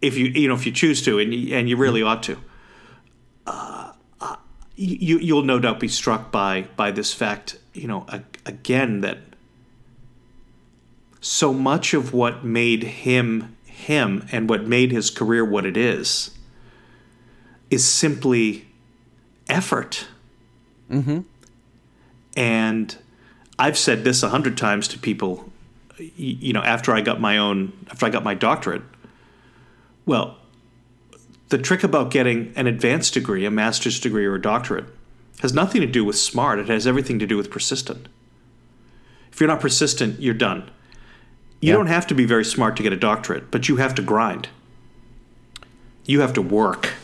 [0.00, 2.38] if you you know if you choose to, and you, and you really ought to,
[3.46, 4.36] uh, uh,
[4.76, 8.06] you you'll no doubt be struck by by this fact, you know,
[8.46, 9.18] again that
[11.20, 16.30] so much of what made him him and what made his career what it is
[17.70, 18.66] is simply
[19.48, 20.06] effort.
[20.90, 21.20] Mm-hmm.
[22.36, 22.96] And
[23.58, 25.50] I've said this a hundred times to people,
[26.16, 28.82] you know, after I got my own, after I got my doctorate.
[30.06, 30.38] Well,
[31.48, 34.86] the trick about getting an advanced degree, a master's degree or a doctorate,
[35.40, 36.58] has nothing to do with smart.
[36.58, 38.08] It has everything to do with persistent.
[39.32, 40.70] If you're not persistent, you're done.
[41.60, 41.74] You Yeah.
[41.74, 44.48] don't have to be very smart to get a doctorate, but you have to grind.
[46.06, 46.94] You have to work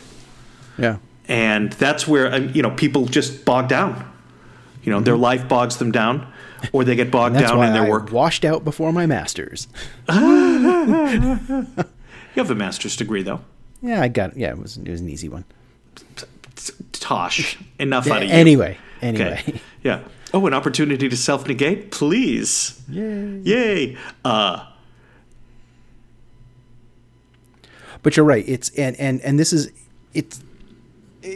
[0.77, 0.97] Yeah.
[1.27, 4.11] and that's where um, you know people just bog down.
[4.83, 6.31] You know, their life bogs them down,
[6.71, 7.47] or they get bogged Mm-hmm.
[7.47, 8.11] Down in their I work.
[8.11, 9.67] washed out before my master's.
[12.35, 13.39] You have a master's degree, though.
[13.81, 14.35] Yeah, I got.
[14.35, 15.45] Yeah, it was it was an easy one.
[16.91, 18.33] Tosh, enough out of you.
[18.33, 19.41] Anyway, anyway.
[19.47, 19.61] Okay.
[19.83, 20.01] Yeah.
[20.33, 22.81] Oh, an opportunity to self negate, please.
[22.89, 23.39] Yay.
[23.43, 23.97] Yay.
[24.25, 24.65] Uh,
[28.03, 28.43] But you're right.
[28.47, 29.71] It's and and and this is
[30.13, 30.41] it's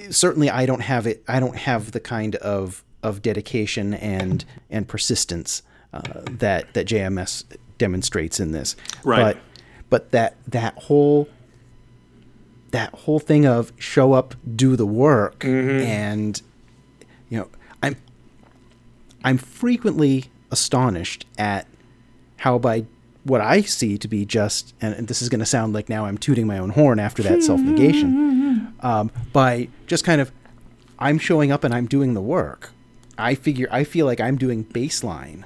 [0.09, 1.23] certainly I don't have it.
[1.27, 7.43] I don't have the kind of of dedication and and persistence uh, that that JMS
[7.77, 8.75] demonstrates in this.
[9.03, 9.35] Right.
[9.35, 9.37] But
[9.89, 11.27] but that that whole
[12.71, 16.41] that whole thing of show up, do the work, and
[17.29, 17.49] you know
[17.81, 17.95] I'm
[19.23, 21.67] I'm frequently astonished at
[22.37, 22.85] how by
[23.23, 26.17] what I see to be just, and this is going to sound like now I'm
[26.17, 28.38] tooting my own horn after that self negation,
[28.81, 30.31] um, by just kind of,
[30.97, 32.71] I'm showing up and I'm doing the work.
[33.17, 35.43] I figure, I feel like I'm doing baseline.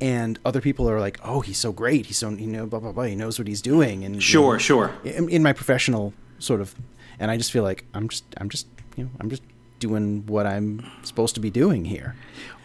[0.00, 2.06] And other people are like, oh, he's so great.
[2.06, 3.04] He's so, you know, blah, blah, blah.
[3.04, 4.04] He knows what he's doing.
[4.04, 4.92] And you sure, know, sure.
[5.04, 6.74] in, in my professional sort of,
[7.18, 9.42] and I just feel like I'm just, I'm just, you know, I'm just
[9.80, 12.14] doing what I'm supposed to be doing here,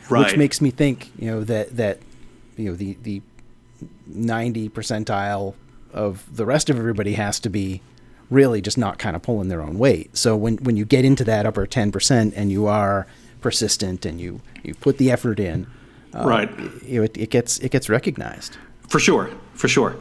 [0.10, 0.26] Right.
[0.26, 2.00] which makes me think, you know, that that,
[2.58, 3.22] you know, the the
[4.06, 5.56] ninety percentile
[5.92, 7.82] of the rest of everybody has to be
[8.34, 10.18] really just not kind of pulling their own weight.
[10.18, 13.08] So when when you get into that upper ten percent and you are
[13.42, 15.68] persistent and you you put the effort in,
[16.14, 16.50] uh, Right.
[16.86, 18.58] it, it gets it gets recognized.
[18.90, 19.96] For sure, for sure,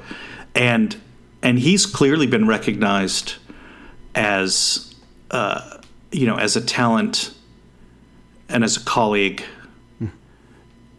[0.54, 0.96] and
[1.42, 3.34] and he's clearly been recognized
[4.14, 4.94] as
[5.30, 5.78] uh,
[6.10, 7.34] you know as a talent
[8.48, 9.42] and as a colleague,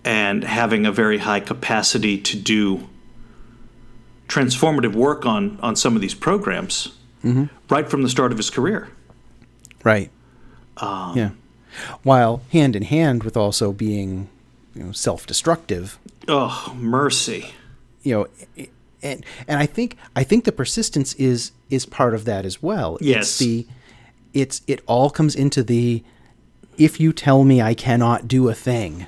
[0.04, 2.88] and having a very high capacity to do
[4.28, 6.98] transformative work on on some of these programs
[7.70, 8.90] right from the start of his career.
[9.84, 10.12] Right.
[10.82, 11.32] yeah.
[12.04, 14.30] While hand in hand with also being,
[14.76, 17.54] you know, self-destructive, Oh, mercy!
[18.04, 18.28] you know,
[19.02, 22.98] and and I think I think the persistence is is part of that as well.
[23.02, 23.18] Yes.
[23.22, 23.68] It's the
[24.34, 26.04] it's it all comes into the
[26.78, 29.08] if you tell me I cannot do a thing,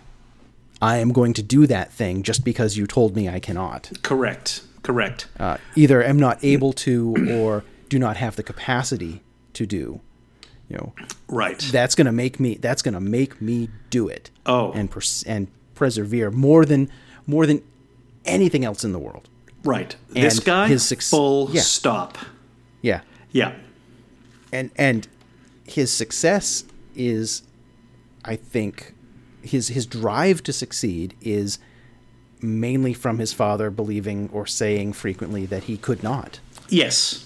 [0.82, 3.92] I am going to do that thing just because you told me I cannot.
[4.02, 5.28] Correct, correct.
[5.40, 7.64] Uh, either am not able to or
[7.96, 9.22] do not have the capacity
[9.54, 10.02] to do.
[10.68, 10.94] You know,
[11.30, 11.60] Right.
[11.72, 14.72] that's going to make me that's going to make me do it Oh.
[14.74, 16.90] and pers- and persevere more than
[17.26, 17.62] more than
[18.26, 19.30] anything else in the world
[19.64, 19.96] right.
[20.10, 20.68] This guy.
[20.68, 21.62] his suc- full yeah.
[21.62, 22.18] stop.
[22.82, 23.54] yeah Yeah.
[24.52, 25.08] and and
[25.68, 26.64] his success
[26.96, 27.44] is
[28.24, 28.94] i think
[29.44, 31.60] his his drive to succeed is
[32.42, 37.26] mainly from his father believing or saying frequently that he could not Yes,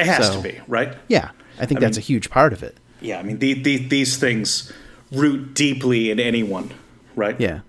[0.00, 0.94] it has So- to be right.
[1.08, 3.54] yeah i think I that's mean- a huge part of it Yeah, I mean the,
[3.54, 4.72] the, these things
[5.12, 6.70] root deeply in anyone,
[7.16, 7.38] right?
[7.40, 7.60] yeah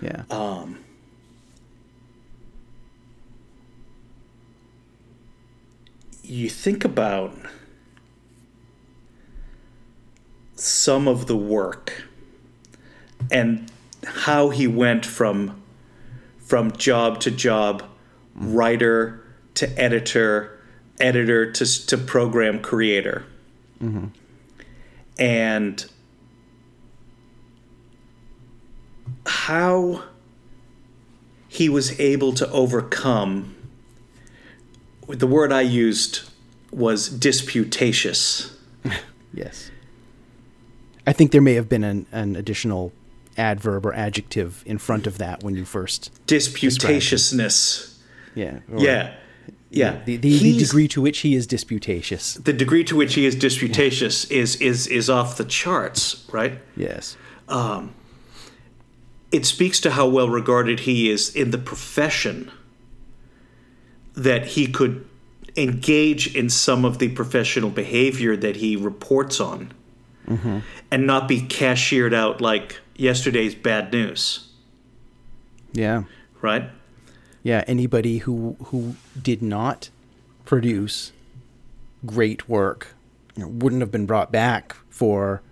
[0.00, 0.78] yeah um,
[6.22, 7.34] You think about
[10.54, 12.04] some of the work
[13.30, 13.70] and
[14.04, 15.62] how he went from
[16.38, 17.82] from job to job,
[18.34, 19.22] writer
[19.54, 20.57] to editor,
[21.00, 23.24] editor to to program creator,
[23.82, 24.06] mm-hmm.
[25.18, 25.86] and
[29.26, 30.04] how
[31.48, 33.54] he was able to overcome.
[35.08, 36.28] The word I used
[36.70, 38.54] was disputatious.
[39.32, 39.70] yes
[41.06, 42.92] i think there may have been an, an additional
[43.36, 47.96] adverb or adjective in front of that when you first Disputatiousness.
[48.34, 49.14] yeah or- Yeah.
[49.70, 50.00] Yeah.
[50.06, 53.34] the, the, the degree to which he is disputatious the degree to which he is
[53.34, 56.58] disputatious is is is off the charts, right?
[56.76, 57.16] yes
[57.48, 57.94] um,
[59.30, 62.50] It speaks to how well regarded he is in the profession
[64.14, 65.06] that he could
[65.56, 69.72] engage in some of the professional behavior that he reports on
[70.26, 70.58] mm-hmm.
[70.90, 74.48] and not be cashiered out like yesterday's bad news,
[75.72, 76.04] yeah
[76.40, 76.70] right?
[77.42, 79.90] Yeah, anybody who who did not
[80.44, 81.12] produce
[82.06, 82.88] great work
[83.36, 85.42] you know, wouldn't have been brought back for,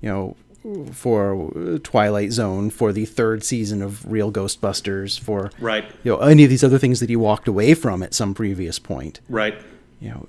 [0.00, 0.36] you know,
[0.92, 5.84] for uh, Twilight Zone, for the third season of Real Ghostbusters, for Right.
[6.04, 8.78] you know any of these other things that he walked away from at some previous
[8.78, 9.20] point.
[9.28, 9.56] Right.
[10.00, 10.26] You know,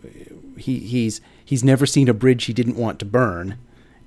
[0.57, 3.57] he he's he's never seen a bridge he didn't want to burn,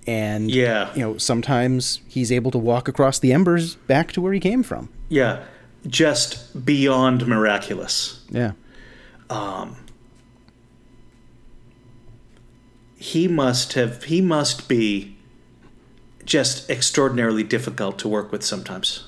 [0.06, 0.92] and Yeah.
[0.96, 4.64] you know sometimes he's able to walk across the embers back to where he came
[4.64, 4.88] from.
[5.08, 5.44] Yeah.
[5.86, 8.24] Just beyond miraculous.
[8.30, 8.52] Yeah,
[9.30, 9.76] um,
[12.96, 14.04] He must have.
[14.04, 15.16] He must be
[16.24, 19.04] just extraordinarily difficult to work with sometimes.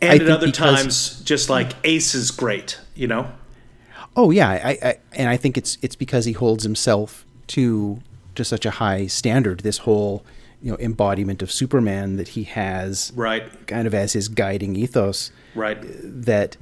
[0.00, 3.32] And at other because- times, just like Ace is great, you know?
[4.16, 8.00] Oh yeah, I, I and I think it's it's because he holds himself to
[8.36, 9.60] to such a high standard.
[9.60, 10.24] This whole
[10.64, 13.44] you know embodiment of Superman that he has, Right.
[13.66, 15.30] kind of as his guiding ethos.
[15.54, 15.78] Right.
[16.02, 16.56] That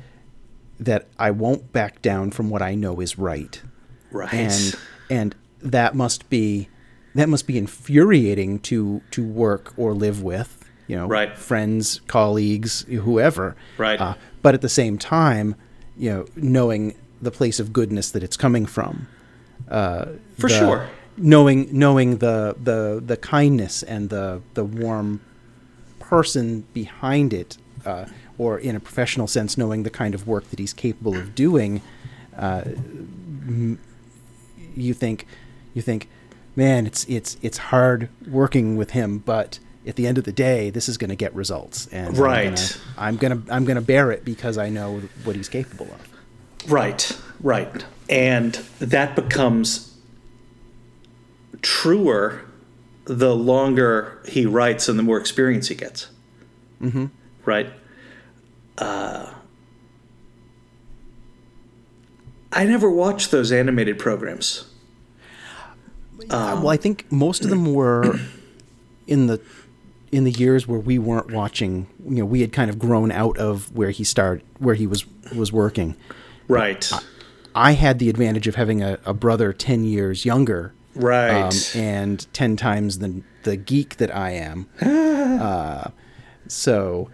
[0.80, 3.62] that I won't back down from what I know is right,
[4.10, 4.34] Right.
[4.34, 4.74] and
[5.08, 6.68] and that must be
[7.14, 10.58] that must be infuriating to to work or live with.
[10.88, 11.38] You know, Right.
[11.38, 13.54] friends, colleagues, whoever.
[13.78, 14.00] Right.
[14.00, 15.54] Uh, but at the same time,
[15.96, 19.06] you know, knowing the place of goodness that it's coming from.
[19.70, 20.06] Uh,
[20.38, 20.88] For the- sure.
[21.16, 25.20] Knowing knowing the the the kindness and the the warm
[25.98, 28.06] person behind it, uh,
[28.38, 31.82] or in a professional sense, knowing the kind of work that he's capable of doing,
[32.36, 33.78] uh, m-
[34.74, 35.26] you think
[35.74, 36.08] you think,
[36.56, 40.70] man, it's it's it's hard working with him, but at the end of the day,
[40.70, 42.78] this is going to get results, and Right.
[42.96, 46.70] I'm gonna, I'm gonna I'm gonna bear it because I know what he's capable of.
[46.72, 47.84] Right, right.
[48.08, 49.91] And that becomes
[51.62, 52.42] truer
[53.04, 56.08] the longer he writes and the more experience he gets.
[56.80, 57.06] Mm-hmm.
[57.44, 57.72] Right?
[58.78, 59.32] Uh,
[62.52, 64.68] I never watched those animated programs.
[66.30, 68.18] Uh, well, I think most of them were
[69.06, 69.40] in the
[70.12, 71.86] in the years where we weren't watching.
[72.04, 75.06] You know, we had kind of grown out of where he started, where he was
[75.34, 75.96] was working.
[76.48, 76.90] Right.
[77.54, 81.42] I had the advantage of having a, a brother ten years younger, Right.
[81.42, 84.68] um, and ten times the the geek that I am.
[84.80, 85.90] uh,
[86.48, 87.10] so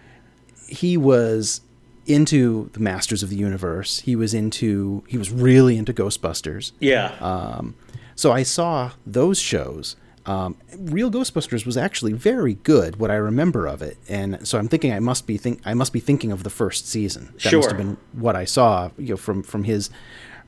[0.67, 1.61] he was
[2.05, 3.99] into the Masters of the Universe.
[3.99, 6.71] He was into he was really into Ghostbusters.
[6.79, 7.15] yeah.
[7.19, 7.75] Um,
[8.15, 9.95] so I saw those shows.
[10.25, 12.97] Um, Real Ghostbusters was actually very good.
[12.97, 15.93] What I remember of it, and so I'm thinking I must be think I must
[15.93, 17.33] be thinking of the first season.
[17.43, 18.91] That must have been what I saw.
[18.97, 19.89] You know, from from his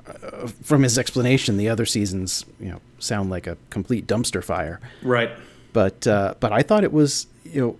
[0.07, 1.57] uh, from his explanation.
[1.57, 4.79] The other seasons, you know, sound like a complete dumpster fire.
[5.01, 5.31] right.
[5.73, 7.77] But uh, but I thought it was you know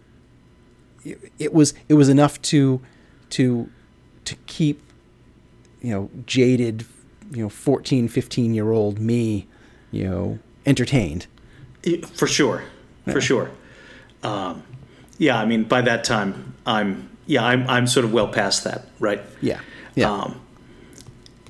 [1.04, 2.80] it, it was it was enough to
[3.32, 3.70] to
[4.26, 4.82] to keep
[5.82, 6.86] you know jaded
[7.32, 9.48] you know 14 15 year old me
[9.92, 11.28] you know entertained
[12.08, 12.64] For sure,
[13.06, 13.50] for sure.
[14.24, 14.64] Um,
[15.18, 18.88] yeah, I mean, by that time, I'm yeah, I'm I'm sort of well past that,
[19.00, 19.22] right?
[19.42, 19.60] yeah
[19.96, 20.41] yeah Um,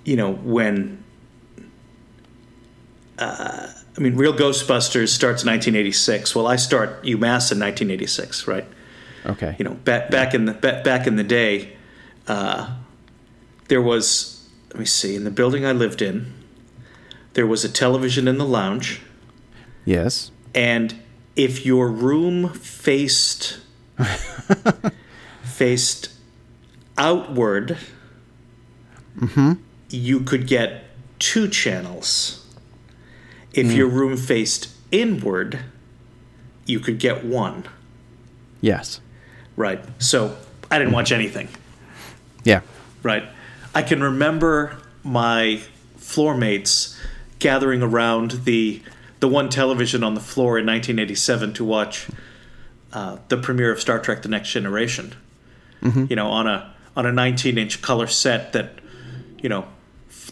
[0.03, 1.03] you know, when
[3.17, 6.35] uh, I mean, Real Ghostbusters starts in 1986.
[6.35, 8.65] Well, I start UMass in 1986, right?
[9.25, 11.73] okay You know, back back in the back, back in the day,
[12.27, 12.75] uh,
[13.67, 16.33] there was let me see, in the building I lived in,
[17.33, 19.01] there was a television in the lounge.
[19.85, 20.95] yes and
[21.35, 23.59] if your room faced
[25.43, 26.09] faced
[26.97, 27.77] outward
[29.93, 30.85] you could get
[31.19, 32.37] two channels.
[33.53, 35.59] If your room faced inward
[36.65, 37.65] you could get one.
[38.61, 39.01] Yes.
[39.55, 39.83] Right.
[40.01, 40.37] So
[40.69, 41.49] i didn't watch anything.
[42.43, 42.61] Yeah.
[43.03, 43.23] Right?
[43.75, 45.61] I can remember my
[45.97, 46.97] floor mates
[47.39, 48.81] gathering around the
[49.19, 52.07] the one television on the floor in 1987 to watch
[52.91, 55.13] uh, the premiere of Star Trek: The Next Generation.
[56.09, 58.79] You know, on a on a 19 inch color set that,
[59.41, 59.65] you know,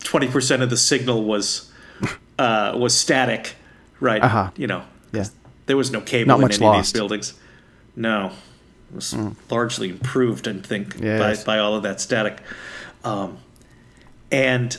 [0.03, 1.71] 20 percent of the signal was
[2.39, 3.55] uh, was static,
[3.99, 4.21] right?
[4.21, 4.51] Uh-huh.
[4.55, 5.25] You know, Yeah.
[5.65, 7.33] there was no cable Not in much any of these buildings.
[7.95, 8.27] No,
[8.91, 9.15] it was
[9.49, 11.43] largely improved, I think, Yes.
[11.43, 12.37] by, by all of that static.
[13.03, 13.37] Um,
[14.31, 14.77] and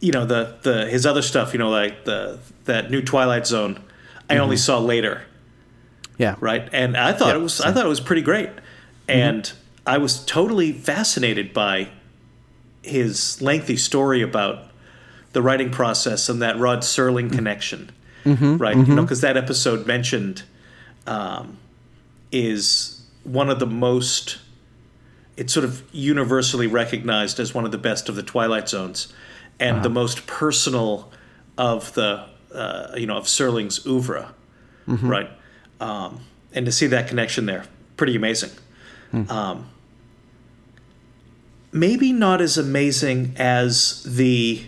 [0.00, 3.80] you know the the his other stuff, you know, like the that new Twilight Zone,
[4.28, 5.22] I only saw later,
[6.18, 6.68] yeah right?
[6.72, 8.48] And I thought Yeah, it was I thought it was pretty great,
[9.08, 9.50] and
[9.86, 11.88] I was totally fascinated by
[12.82, 14.64] his lengthy story about
[15.32, 17.90] the writing process and that Rod Serling connection,
[18.58, 18.76] right?
[18.76, 20.42] You know, because that episode mentioned
[21.06, 21.56] um,
[22.32, 24.38] is one of the most.
[25.36, 29.12] It's sort of universally recognized as one of the best of the Twilight Zones,
[29.58, 31.10] and the most personal
[31.56, 34.34] of the uh, you know of Serling's oeuvre,
[35.08, 35.30] right?
[35.80, 36.20] Um,
[36.52, 37.64] and to see that connection there,
[37.96, 38.50] pretty amazing.
[39.30, 39.70] Um,
[41.72, 44.64] maybe not as amazing as the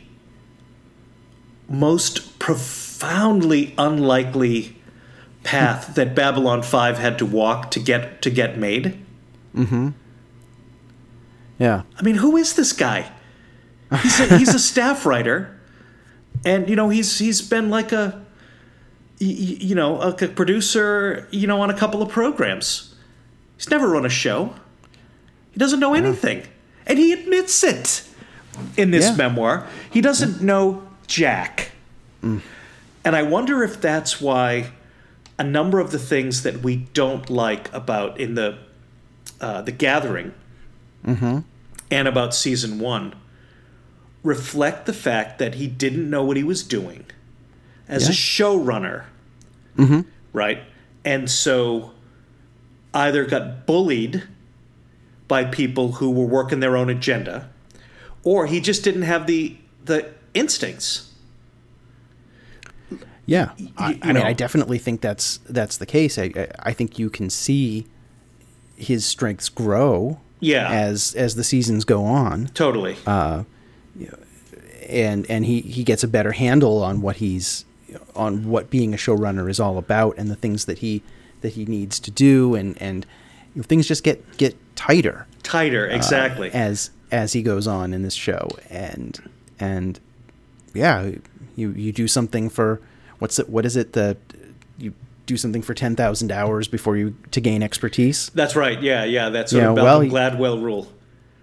[1.69, 4.77] most profoundly unlikely
[5.43, 8.99] path that Babylon 5 had to walk to get to get made.
[9.55, 9.91] Mm-hmm.
[11.59, 11.83] Yeah.
[11.97, 13.11] I mean, who is this guy?
[14.03, 15.59] He's a, he's a staff writer,
[16.45, 18.25] and you know he's he's been like a
[19.19, 22.95] you know a, a producer you know on a couple of programs.
[23.57, 24.55] He's never run a show.
[25.53, 26.45] He doesn't know anything,
[26.87, 28.05] and he admits it
[28.77, 29.17] in this Yeah.
[29.17, 29.67] memoir.
[29.91, 31.73] He doesn't know jack,
[32.23, 32.41] mm.
[33.05, 34.73] and I wonder if that's why
[35.39, 38.59] a number of the things that we don't like about in the
[39.41, 40.33] uh, the gathering
[41.05, 41.39] mm-hmm.
[41.91, 43.15] and about season one
[44.23, 47.05] reflect the fact that he didn't know what he was doing
[47.89, 48.17] as a Yeah.
[48.17, 49.03] showrunner.
[49.77, 50.03] Mm-hmm.
[50.33, 50.63] Right?
[51.05, 51.91] And so
[52.95, 54.23] either got bullied
[55.33, 57.49] by people who were working their own agenda,
[58.23, 59.57] or he just didn't have the
[59.87, 61.11] the instincts.
[63.25, 64.17] Yeah, I, you I mean.
[64.19, 66.19] I definitely think that's that's the case.
[66.19, 67.87] I, I- think you can see
[68.77, 70.69] his strengths grow Yeah.
[70.71, 72.97] as as the seasons go on, Totally.
[73.07, 73.45] Uh,
[74.89, 77.65] and and he he gets a better handle on what he's
[78.15, 81.03] on what being a showrunner is all about, and the things that he
[81.41, 83.07] that he needs to do, and and
[83.61, 86.51] things just get get tighter Tighter, uh, exactly.
[86.53, 89.21] as as he goes on in this show and
[89.61, 89.99] and
[90.75, 91.11] yeah
[91.57, 92.81] you you do something for
[93.19, 94.17] what's it what is it the
[94.79, 94.95] you
[95.27, 98.81] do something for 10,000 hours before you to gain expertise That's right.
[98.83, 99.29] Yeah, yeah.
[99.29, 100.91] That's sort Yeah, of well, Malcolm Gladwell rule.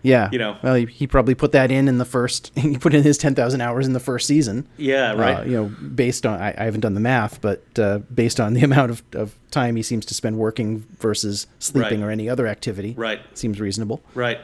[0.01, 0.57] Yeah You know.
[0.63, 3.61] well he, he probably put that in in the first he put in his 10,000
[3.61, 5.39] hours in the first season Yeah, right.
[5.39, 8.53] uh, you know based on I, I haven't done the math but uh, based on
[8.53, 12.07] the amount of, of time he seems to spend working versus sleeping Right.
[12.07, 13.19] or any other activity Right.
[13.37, 14.39] seems reasonable Right.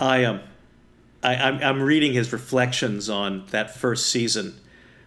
[0.00, 0.34] I am.
[0.36, 0.40] Um,
[1.22, 4.54] I, I'm, I'm reading his reflections on that first season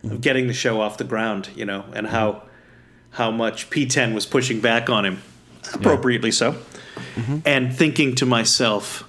[0.04, 2.44] of getting the show off the ground, you know, and how
[3.12, 5.22] how much PTEN was pushing back on him,
[5.74, 6.56] appropriately so,
[7.46, 9.09] and thinking to myself,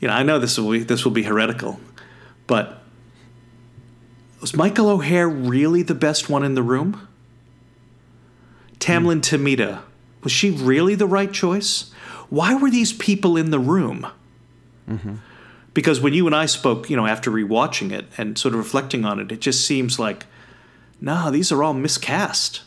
[0.00, 1.78] you know, I know this will be this will be heretical,
[2.46, 2.82] but
[4.40, 7.06] was Michael O'Hare really the best one in the room?
[8.78, 9.44] Tamlyn hmm.
[9.44, 9.82] Tomita,
[10.22, 11.92] was she really the right choice?
[12.30, 14.06] Why were these people in the room?
[14.88, 15.16] Mm-hmm.
[15.74, 19.04] Because when you and I spoke, you know, after rewatching it and sort of reflecting
[19.04, 20.26] on it, it just seems like,
[21.00, 22.62] nah, these are all miscast.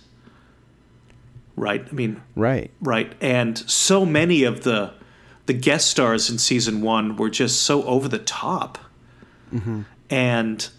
[1.55, 1.86] Right?
[1.88, 3.13] I mean, right right.
[3.21, 4.93] And so many of the
[5.45, 8.77] the guest stars in season one were just so over the top.
[9.53, 9.81] Mm-hmm.
[10.09, 10.69] And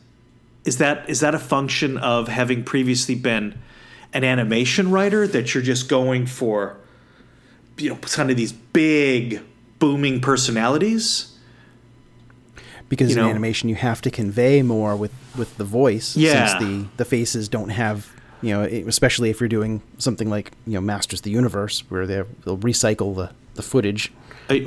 [0.64, 3.58] is that is that a function of having previously been
[4.12, 6.76] an animation writer that you're just going for,
[7.76, 9.40] you know, kind of these big
[9.78, 11.30] booming personalities?
[12.88, 16.46] because you in know- animation you have to convey more with with the voice Yeah.
[16.46, 18.12] since the the faces don't have
[18.42, 22.06] you know especially if you're doing something like you know masters of the universe where
[22.06, 24.12] they they'll recycle the the footage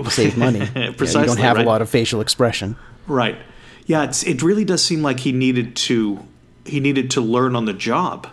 [0.10, 1.66] save money You know, you don't have right.
[1.66, 2.76] a lot of facial expression
[3.08, 3.38] Right.
[3.86, 6.26] Yeah, it's, it really does seem like he needed to
[6.66, 8.28] he needed to learn on the job,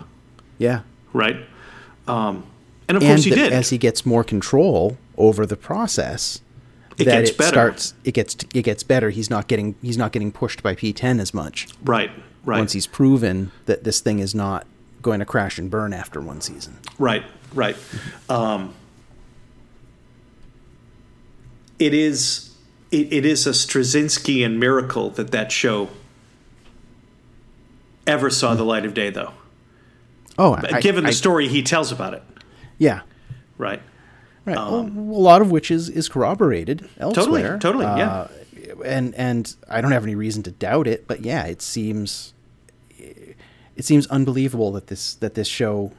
[0.58, 0.80] yeah
[1.12, 1.36] right?
[2.08, 2.44] Um,
[2.88, 3.52] and of and course he that did.
[3.52, 6.40] as he gets more control over the process
[6.98, 7.48] It gets it better.
[7.48, 11.20] starts it gets it gets better he's not getting he's not getting pushed by PTEN
[11.20, 12.10] as much right,
[12.44, 14.66] right, once he's proven that this thing is not
[15.02, 17.22] going to crash and burn after one season right,
[17.54, 17.76] right.
[18.28, 18.74] Um,
[21.78, 22.54] it is
[22.90, 25.88] it, it is a Straczynskian miracle that that show
[28.06, 29.32] ever saw the light of day, though.
[30.38, 32.22] oh I- Given the I- story he tells about it,
[32.78, 33.00] yeah
[33.56, 33.80] right?
[34.46, 34.56] Right.
[34.56, 37.54] well, a lot of which is, is corroborated elsewhere.
[37.54, 38.10] Um, totally, yeah.
[38.10, 38.28] Uh,
[38.84, 42.34] and and I don't have any reason to doubt it, but yeah, it seems
[42.98, 45.92] it seems unbelievable that this that this show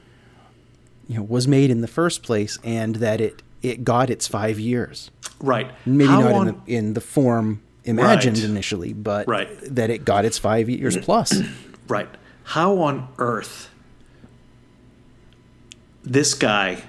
[1.08, 4.60] you know was made in the first place and that it it got its five
[4.60, 5.12] years.
[5.40, 5.72] Right.
[5.86, 8.46] Maybe How not on- in the in the form imagined Right.
[8.46, 9.50] initially, but Right.
[9.76, 11.34] that it got its five years plus.
[11.88, 12.10] Right.
[12.46, 13.70] How on earth
[16.04, 16.82] this guy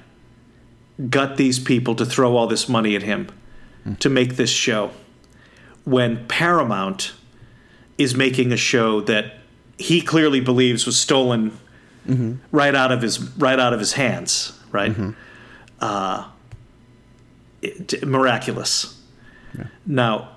[1.10, 3.28] got these people to throw all this money at him
[3.86, 3.98] mm.
[3.98, 4.90] to make this show
[5.84, 7.12] when Paramount
[7.98, 9.34] is making a show that
[9.76, 11.50] he clearly believes was stolen
[12.08, 12.36] mm-hmm.
[12.52, 14.92] right out of his right out of his hands, right?
[14.92, 15.10] Mm-hmm.
[15.80, 16.24] Uh,
[18.04, 19.00] miraculous.
[19.86, 20.36] Now,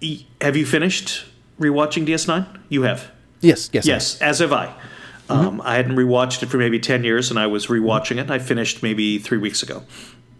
[0.00, 1.26] e- have you finished
[1.60, 2.60] rewatching DS9?
[2.68, 3.10] You have.
[3.40, 4.66] Yes, yes, Yes, as have I.
[4.66, 5.32] Mm-hmm.
[5.32, 8.30] Um, I hadn't rewatched it for maybe 10 years, and I was rewatching it.
[8.30, 9.82] I finished maybe three weeks ago.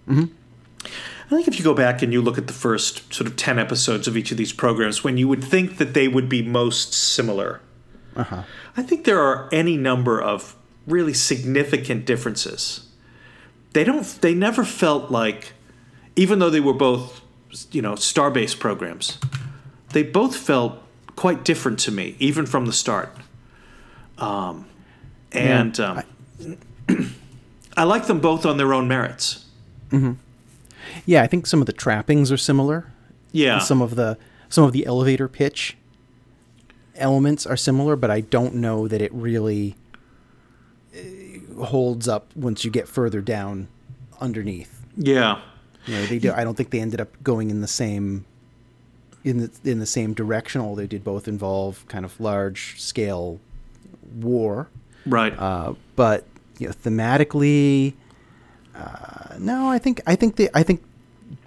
[0.09, 0.25] Mm-hmm.
[1.27, 3.59] I think if you go back and you look at the first sort of 10
[3.59, 6.95] episodes of each of these programs, when you would think that they would be most
[6.95, 7.61] similar,
[8.17, 8.45] uh-huh.
[8.77, 12.88] I think there are any number of really significant differences.
[13.73, 15.53] They don't, they never felt like,
[16.17, 17.21] even though they were both,
[17.71, 19.19] you know, star based programs,
[19.93, 20.83] they both felt
[21.17, 23.15] quite different to me, even from the start.
[24.19, 24.67] Um,
[25.33, 26.03] and um,
[27.77, 29.45] I like them both on their own merits.
[31.07, 32.93] Yeah, I think some of the trappings are similar.
[33.33, 33.59] Yeah.
[33.59, 35.77] Some of the some of the elevator pitch
[36.97, 39.77] elements are similar, but I don't know that it really
[41.61, 43.69] holds up once you get further down
[44.21, 44.85] underneath.
[44.97, 45.41] yeah.
[45.87, 46.33] You know, they do.
[46.33, 48.27] I don't think they ended up going in the same
[49.25, 50.61] in the in the same direction.
[50.61, 53.41] Although they did both involve kind of large scale
[54.21, 54.69] war.
[55.07, 55.33] Right.
[55.39, 56.27] Uh, but
[56.59, 57.95] you know, thematically,
[58.75, 60.83] uh, no, I think I think they I think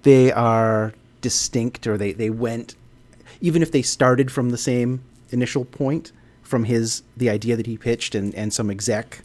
[0.01, 2.75] they are distinct, or they they went,
[3.41, 7.77] even if they started from the same initial point, from his the idea that he
[7.77, 9.21] pitched and and some exec,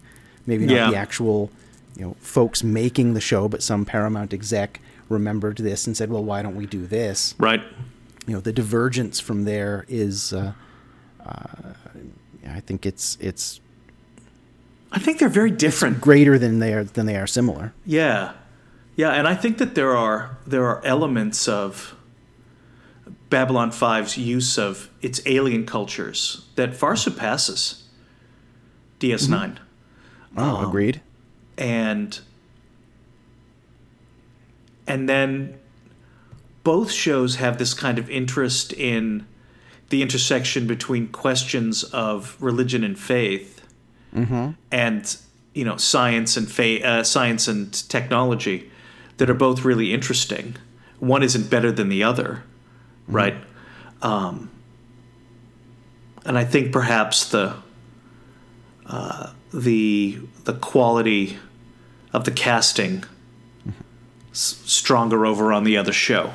[0.46, 0.90] maybe not Yeah.
[0.90, 1.50] the actual,
[1.96, 6.24] you know, folks making the show, but some Paramount exec remembered this and said, well,
[6.24, 7.34] why don't we do this?
[7.38, 7.62] right.
[8.26, 10.52] you know the divergence from there is uh,
[11.24, 11.72] uh,
[12.48, 13.60] I think it's it's
[14.90, 16.00] I think they're very different.
[16.00, 17.72] greater than they are than they are similar.
[17.84, 18.32] Yeah,
[18.96, 21.94] yeah, and I think that there are there are elements of
[23.30, 27.84] Babylon 5's use of its alien cultures that far surpasses
[29.00, 29.58] DS9,
[30.36, 31.00] Oh, agreed.
[31.56, 32.18] and
[34.86, 35.58] and then
[36.62, 39.26] both shows have this kind of interest in
[39.88, 43.62] the intersection between questions of religion and faith
[44.70, 45.16] and
[45.54, 48.70] you know science and fa- uh, science and technology
[49.18, 50.56] that are both really interesting.
[50.98, 52.42] One isn't better than the other,
[53.06, 53.36] right?
[54.02, 54.50] Um,
[56.24, 57.54] and I think perhaps the
[58.86, 61.38] uh, the the quality
[62.12, 63.04] of the casting
[64.32, 66.30] s- stronger over on the other show.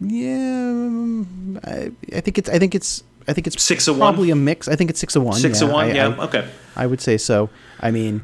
[0.00, 0.32] Yeah,
[0.80, 4.12] um, I, I think it's I think it's I think it's Six of one?
[4.14, 4.66] probably a mix.
[4.68, 5.38] I think it's six of one.
[5.38, 6.48] Six yeah, of one, I, yeah, I, okay.
[6.74, 7.50] I would say so.
[7.80, 8.22] I mean,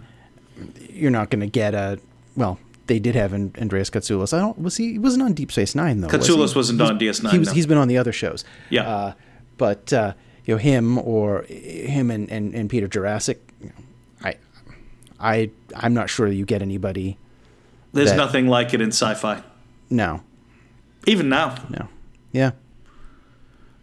[0.91, 1.99] you're not going to get a
[2.37, 2.59] well.
[2.87, 4.33] They did have Andreas Katsulas.
[4.37, 6.09] I don't was he, he wasn't on Deep Space Nine though.
[6.09, 6.27] was?
[6.29, 7.49] Katsulas wasn't on DS9, He was.
[7.49, 7.55] no.
[7.55, 8.45] He's been on the other shows.
[8.71, 8.89] Yeah.
[8.89, 9.13] Uh,
[9.59, 10.15] but uh,
[10.49, 13.37] you know him or him and, and, and Peter Jurasik.
[13.61, 13.73] You know,
[14.25, 14.37] I
[15.21, 17.19] I I'm not sure you get anybody.
[17.93, 19.43] There's that- nothing like it in sci-fi,
[19.91, 20.23] No,
[21.07, 21.55] even now.
[21.69, 21.89] no,
[22.33, 22.53] yeah.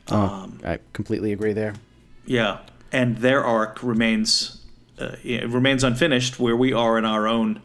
[0.10, 1.74] Oh, Um, I completely agree there.
[2.26, 2.60] Yeah,
[2.92, 4.62] and their arc remains
[4.98, 7.62] uh, it remains unfinished, where we are in our own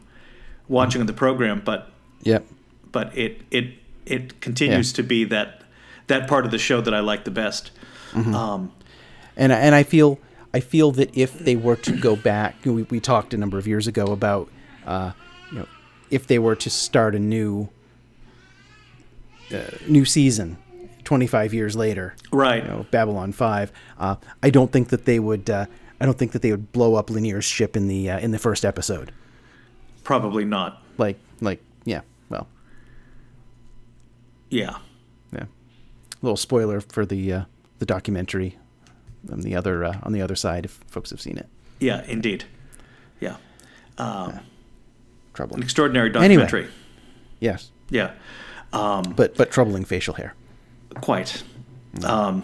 [0.67, 1.89] watching of the program, but
[2.23, 2.45] Yep.
[2.91, 3.65] but it it
[4.05, 4.95] it continues Yeah.
[4.97, 5.63] to be that
[6.07, 7.71] that part of the show that I like the best.
[8.13, 8.73] Um,
[9.35, 10.19] and and I feel
[10.53, 13.67] I feel that if they were to go back, we, we talked a number of
[13.67, 14.49] years ago about
[14.85, 15.11] uh,
[15.51, 15.67] you know
[16.09, 17.69] if they were to start a new
[19.53, 20.57] uh, new season,
[21.03, 22.63] twenty five years later, right.
[22.63, 23.71] you know Babylon Five.
[23.97, 25.49] Uh, I don't think that they would.
[25.49, 25.65] Uh,
[25.99, 28.39] I don't think that they would blow up Lennier's ship in the uh, in the
[28.39, 29.11] first episode.
[30.03, 30.81] Probably not.
[30.97, 32.01] Like like yeah.
[32.29, 32.47] Well,
[34.49, 34.77] Yeah.
[35.31, 35.45] yeah.
[36.21, 37.43] Little spoiler for the uh,
[37.79, 38.57] the documentary
[39.31, 41.47] on the other uh, on the other side if folks have seen it.
[41.79, 42.03] Yeah.
[42.05, 42.45] Indeed.
[43.19, 43.37] Yeah.
[45.33, 45.55] Trouble.
[45.55, 46.43] An extraordinary Anyway.
[46.43, 46.67] documentary.
[47.39, 47.71] Yes.
[47.89, 48.11] Yeah.
[48.73, 50.33] Um, but but troubling facial hair.
[51.01, 51.43] Quite.
[52.03, 52.43] Um,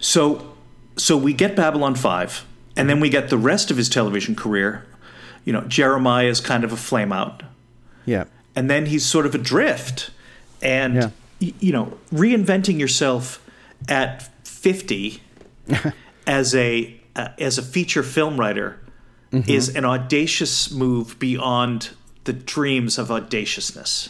[0.00, 0.54] so
[0.96, 2.44] so we get Babylon Five,
[2.76, 4.86] and then we get the rest of his television career.
[5.44, 7.42] You know, Jeremiah is kind of a flame out,
[8.04, 8.24] Yeah.
[8.54, 10.10] and then he's sort of adrift,
[10.60, 11.10] and Yeah.
[11.40, 13.42] y- you know, reinventing yourself
[13.88, 15.22] at fifty
[16.28, 18.78] as a uh, as a feature film writer
[19.30, 19.50] Mm-hmm.
[19.50, 21.90] is an audacious move beyond
[22.24, 24.08] the dreams of audaciousness.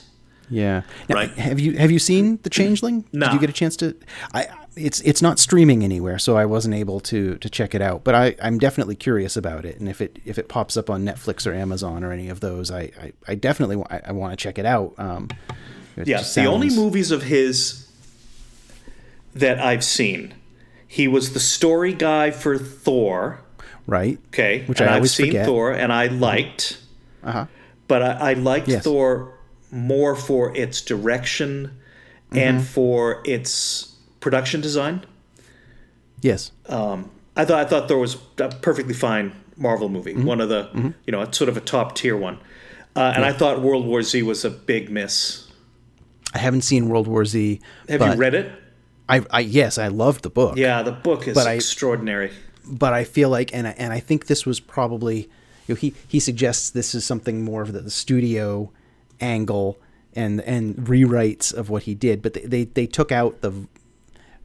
[0.49, 0.83] Yeah.
[1.09, 1.31] Now, Right.
[1.33, 3.05] Have you have you seen The Changeling?
[3.12, 3.27] No.
[3.27, 3.97] Did you get a chance to?
[4.33, 4.47] I
[4.77, 8.05] it's it's not streaming anywhere, so I wasn't able to to check it out.
[8.05, 11.05] But I I'm definitely curious about it, and if it if it pops up on
[11.05, 14.37] Netflix or Amazon or any of those, I I, I definitely I, I want to
[14.37, 14.95] check it out.
[14.99, 15.31] Um,
[15.97, 17.91] it Yeah, just the only movies of his
[19.35, 20.35] that I've seen,
[20.89, 23.41] he was the story guy for Thor.
[23.86, 25.47] right, Okay, Which and I I've seen forget.
[25.47, 26.16] Thor, and I uh-huh.
[26.16, 26.80] liked,
[27.22, 27.47] uh huh,
[27.86, 28.82] but I, I liked Yes.
[28.82, 29.34] Thor
[29.70, 31.78] more for its direction
[32.32, 32.66] and mm-hmm.
[32.66, 35.05] for its production design.
[36.20, 36.53] Yes.
[36.66, 40.24] Um, I thought I thought there was a perfectly fine Marvel movie, mm-hmm.
[40.24, 40.91] one of the mm-hmm.
[41.05, 42.39] you know, it's sort of a top tier one.
[42.97, 45.47] Uh, and I thought World War Z was a big miss.
[46.34, 47.61] I haven't seen World War Z.
[47.89, 48.51] Have but you read it?
[49.09, 50.56] I, I yes, I loved the book.
[50.56, 52.30] Yeah, the book is But I- extraordinary.
[52.66, 55.28] but I feel like, and I, and I think this was probably,
[55.66, 58.70] you know, he he suggests this is something more of the, the studio
[59.20, 59.78] angle
[60.14, 63.52] and and rewrites of what he did, but they, they they took out the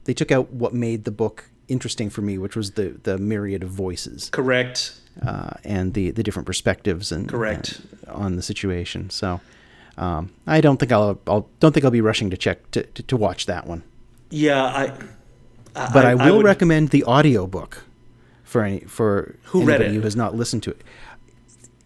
[0.04, 3.62] they took out what made the book interesting for me, which was the the myriad
[3.62, 4.94] of voices Correct.
[5.26, 7.80] uh, and the the different perspectives and Correct.
[8.06, 9.10] and on the situation.
[9.10, 9.40] So.
[9.96, 13.02] Um, I don't think I'll, I'll don't think I'll be rushing to check to, to,
[13.04, 13.84] to watch that one,
[14.34, 14.92] Yeah, I.
[15.92, 17.84] but I, will would- recommend the audiobook
[18.42, 19.98] for any for Who read anybody it?
[19.98, 20.82] who has not listened to it.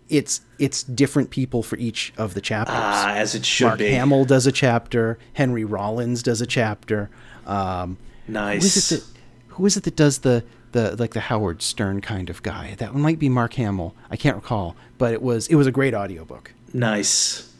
[0.08, 2.74] It's it's different people for each of the chapters.
[2.78, 3.90] Ah, as it should Mark be.
[3.90, 5.18] Hamill does a chapter.
[5.34, 7.10] Henry Rollins does a chapter.
[7.46, 8.62] Um, Nice.
[8.62, 9.18] Who is it that
[9.54, 12.74] who is it that does the the like the Howard Stern kind of guy?
[12.78, 13.94] That one might be Mark Hamill.
[14.10, 16.52] I can't recall, but it was it was a great audiobook.
[16.72, 17.52] Nice.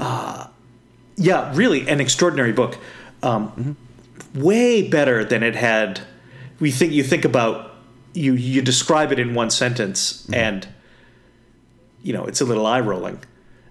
[0.00, 0.46] Uh,
[1.16, 2.78] yeah, really, an extraordinary book.
[3.22, 3.76] Um,
[4.34, 6.00] Way better than it had.
[6.58, 7.74] We think you think about
[8.12, 10.66] you you describe it in one sentence, and
[12.02, 13.20] you know it's a little eye rolling,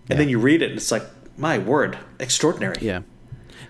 [0.09, 1.03] and then you read it, and it's like
[1.37, 2.77] my word, extraordinary.
[2.81, 3.01] Yeah,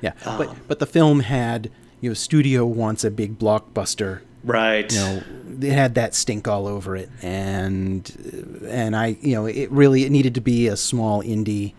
[0.01, 0.13] yeah.
[0.25, 1.69] Um, but but the film had
[2.01, 4.91] you know studio wants a big blockbuster Right.
[4.91, 5.23] you know
[5.61, 10.11] it had that stink all over it and and i you know it really it
[10.11, 11.73] needed to be a small indie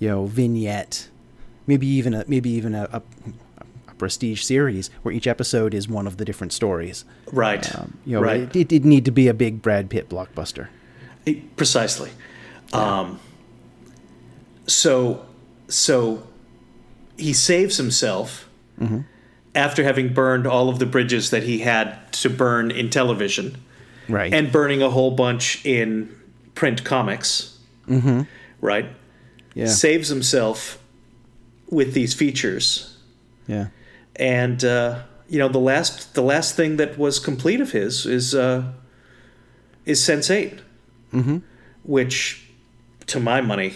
[0.00, 1.08] you know vignette
[1.68, 3.02] maybe even a maybe even a, a
[3.98, 7.74] prestige series where each episode is one of the different stories Right.
[7.78, 8.40] um, you know right.
[8.42, 10.68] it, it didn't need to be a big brad pitt blockbuster
[11.26, 12.10] It- precisely.
[12.72, 13.20] Um,
[14.66, 15.24] so,
[15.68, 16.26] so
[17.16, 18.48] he saves himself
[19.54, 23.56] after having burned all of the bridges that he had to burn in television,
[24.08, 26.14] right and burning a whole bunch in
[26.54, 27.56] print comics.
[27.88, 28.22] Mm-hmm.
[28.60, 28.86] Right.
[29.54, 30.78] yeah Saves himself
[31.70, 32.96] with these features,
[33.46, 33.68] yeah
[34.16, 38.34] and uh, you know the last the last thing that was complete of his is
[38.34, 38.64] uh,
[39.84, 40.60] is Sense 8
[41.84, 42.48] which,
[43.06, 43.74] to my money,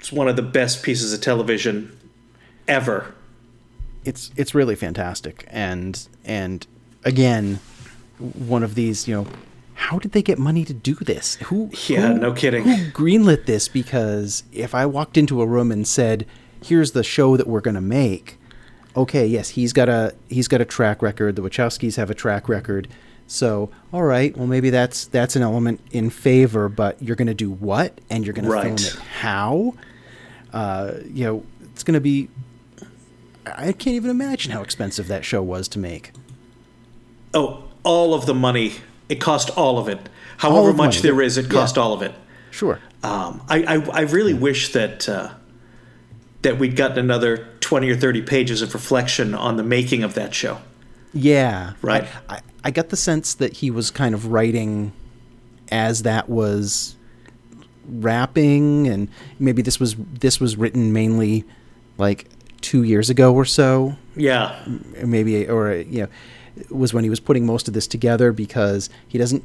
[0.00, 1.96] is one of the best pieces of television
[2.68, 3.14] ever.
[4.04, 5.44] it's it's really fantastic.
[5.48, 6.66] And and
[7.04, 7.58] again
[8.18, 9.26] one of these you know
[9.74, 11.36] how did they get money to do this?
[11.46, 12.64] Who Yeah, who- no kidding.
[12.64, 13.68] who greenlit this?
[13.68, 16.26] Because if i walked into a room and said
[16.64, 18.38] here's the show that we're going to make
[18.96, 22.48] okay yes he's got a he's got a track record the wachowskis have a track
[22.48, 22.88] record
[23.26, 27.34] so all right well maybe that's that's an element in favor but you're going to
[27.34, 29.74] do what and you're going to film it how
[30.52, 32.28] uh, you know it's going to be
[33.46, 36.12] I can't even imagine how expensive that show was to make.
[37.32, 38.74] Oh, all of the money.
[39.08, 40.08] It cost all of it.
[40.38, 41.26] However of much money, there yeah.
[41.26, 42.14] is, it cost all of it.
[42.50, 42.80] Sure.
[43.02, 45.30] Um, I, I, I really wish that uh,
[46.42, 50.34] that we'd gotten another twenty or thirty pages of reflection on the making of that
[50.34, 50.58] show.
[51.12, 51.72] Yeah.
[51.82, 52.06] Right.
[52.28, 54.92] I, I, I got the sense that he was kind of writing
[55.70, 56.96] as that was
[57.88, 61.44] wrapping and maybe this was this was written mainly
[61.98, 62.26] like
[62.60, 64.62] two years ago or so Yeah,
[65.04, 66.08] maybe or you know
[66.68, 69.42] was when he was putting most of this together because he doesn't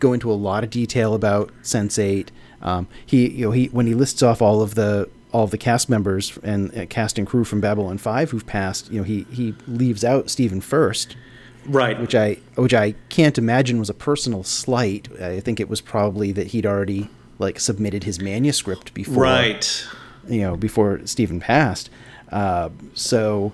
[0.00, 2.28] go into a lot of detail about Sense8.
[2.62, 5.58] Um, he you know he when he lists off all of the all of the
[5.58, 9.26] cast members and uh, cast and crew from Babylon 5 who've passed, you know he
[9.32, 11.16] he leaves out Stephen Furst,
[11.66, 12.00] right.
[12.00, 15.08] which I which I can't imagine was a personal slight.
[15.20, 17.08] I think it was probably that he'd already
[17.40, 19.86] like submitted his manuscript before right.
[20.28, 21.90] you know before Stephen passed.
[22.30, 23.52] Uh, so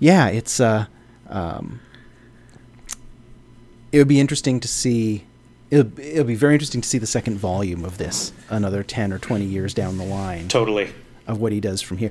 [0.00, 0.86] yeah, it's uh,
[1.28, 1.80] um,
[3.92, 5.24] it would be interesting to see.
[5.70, 9.18] It'll, it'll be very interesting to see the second volume of this, another ten or
[9.18, 10.90] twenty years down the line, Totally.
[11.26, 12.10] Of what he does from here.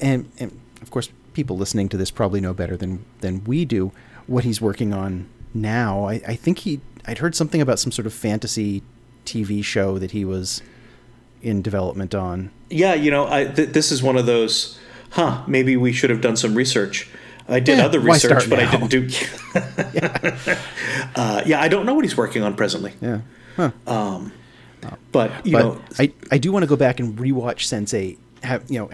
[0.00, 3.92] And, and of course, people listening to this probably know better than than we do
[4.26, 6.06] what he's working on now.
[6.06, 8.82] I, I think he I'd heard something about some sort of fantasy
[9.26, 10.62] TV show that he was
[11.42, 12.50] in development on.
[12.70, 14.78] Yeah, you know, I, th- this is one of those.
[15.10, 15.44] Huh?
[15.46, 17.08] Maybe we should have done some research.
[17.46, 19.08] I did Yeah, other research, but I didn't do.
[21.14, 22.94] uh, yeah, I don't know what he's working on presently.
[23.00, 23.20] Yeah.
[23.56, 23.70] Huh.
[25.12, 28.18] But you but know, I, I do want to go back and rewatch Sense8.
[28.44, 28.90] Have you know,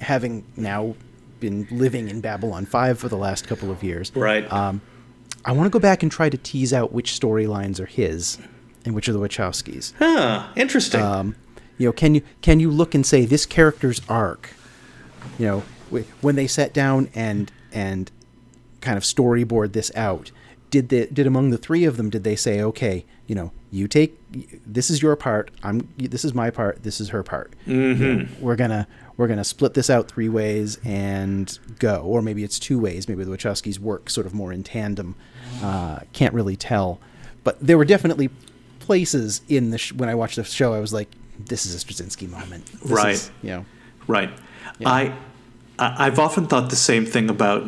[0.00, 0.94] having now
[1.40, 4.50] been living in Babylon Five for the last couple of years, right?
[4.52, 4.80] um,
[5.44, 8.38] I want to go back and try to tease out which storylines are his
[8.84, 9.92] and which are the Wachowskis.
[9.98, 10.48] huh?
[10.56, 11.00] Interesting.
[11.00, 11.36] Um,
[11.78, 14.50] you know, can you can you look and say this character's arc
[15.38, 15.62] you know,
[16.20, 18.10] when they sat down and and
[18.80, 20.30] kind of storyboard this out,
[20.70, 23.86] did the did among the three of them did they say, okay, you know, you
[23.88, 24.18] take
[24.66, 27.52] this is your part, I'm this is my part, this is her part.
[27.66, 28.42] Mm-hmm.
[28.42, 32.78] we're gonna we're gonna split this out three ways and go, or maybe it's two
[32.78, 33.08] ways.
[33.08, 35.14] Maybe the Wachowskis work sort of more in tandem.
[35.62, 37.00] Uh, can't really tell,
[37.44, 38.30] but there were definitely
[38.80, 41.08] places in the sh- when I watched the show, I was like,
[41.38, 43.14] this is a Straczynski moment, This Right.
[43.14, 43.64] is, you know,
[44.06, 44.30] Right.
[44.84, 45.12] I,
[45.78, 47.66] I I've often thought the same thing about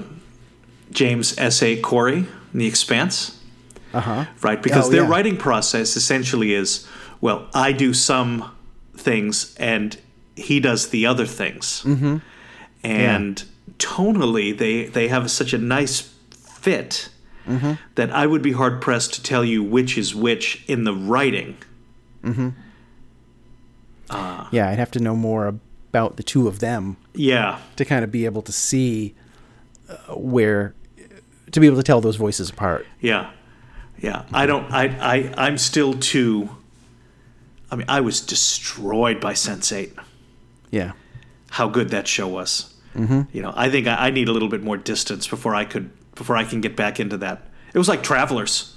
[0.93, 1.63] James S.
[1.63, 1.77] A.
[1.81, 3.40] Corey in The Expanse.
[3.95, 5.09] Uh huh, Right, because Oh, their yeah.
[5.11, 6.87] writing process essentially is,
[7.21, 8.51] well, I do some
[8.97, 9.99] things and
[10.37, 11.83] he does the other things.
[11.85, 12.17] Mm-hmm.
[12.85, 13.45] And
[13.79, 17.09] tonally, they they have such a nice fit
[17.49, 17.73] Mm-hmm.
[17.95, 21.57] that I would be hard pressed to tell you which is which in the writing.
[24.53, 28.11] yeah, I'd have to know more about the two of them Yeah, to kind of
[28.13, 29.15] be able to see
[29.89, 30.75] uh, where
[31.53, 32.87] to be able to tell those voices apart.
[33.01, 33.31] Yeah,
[34.01, 34.25] yeah.
[34.33, 34.71] I don't.
[34.73, 34.85] I.
[34.87, 35.35] I.
[35.37, 36.49] I'm still too.
[37.71, 39.95] I mean, I was destroyed by Sense Eight.
[40.71, 40.93] Yeah,
[41.51, 42.75] How good that show was.
[42.95, 43.23] Mm-hmm.
[43.33, 45.91] You know, I think I, I need a little bit more distance before I could
[46.15, 47.49] before I can get back into that.
[47.73, 48.77] It was like Travelers,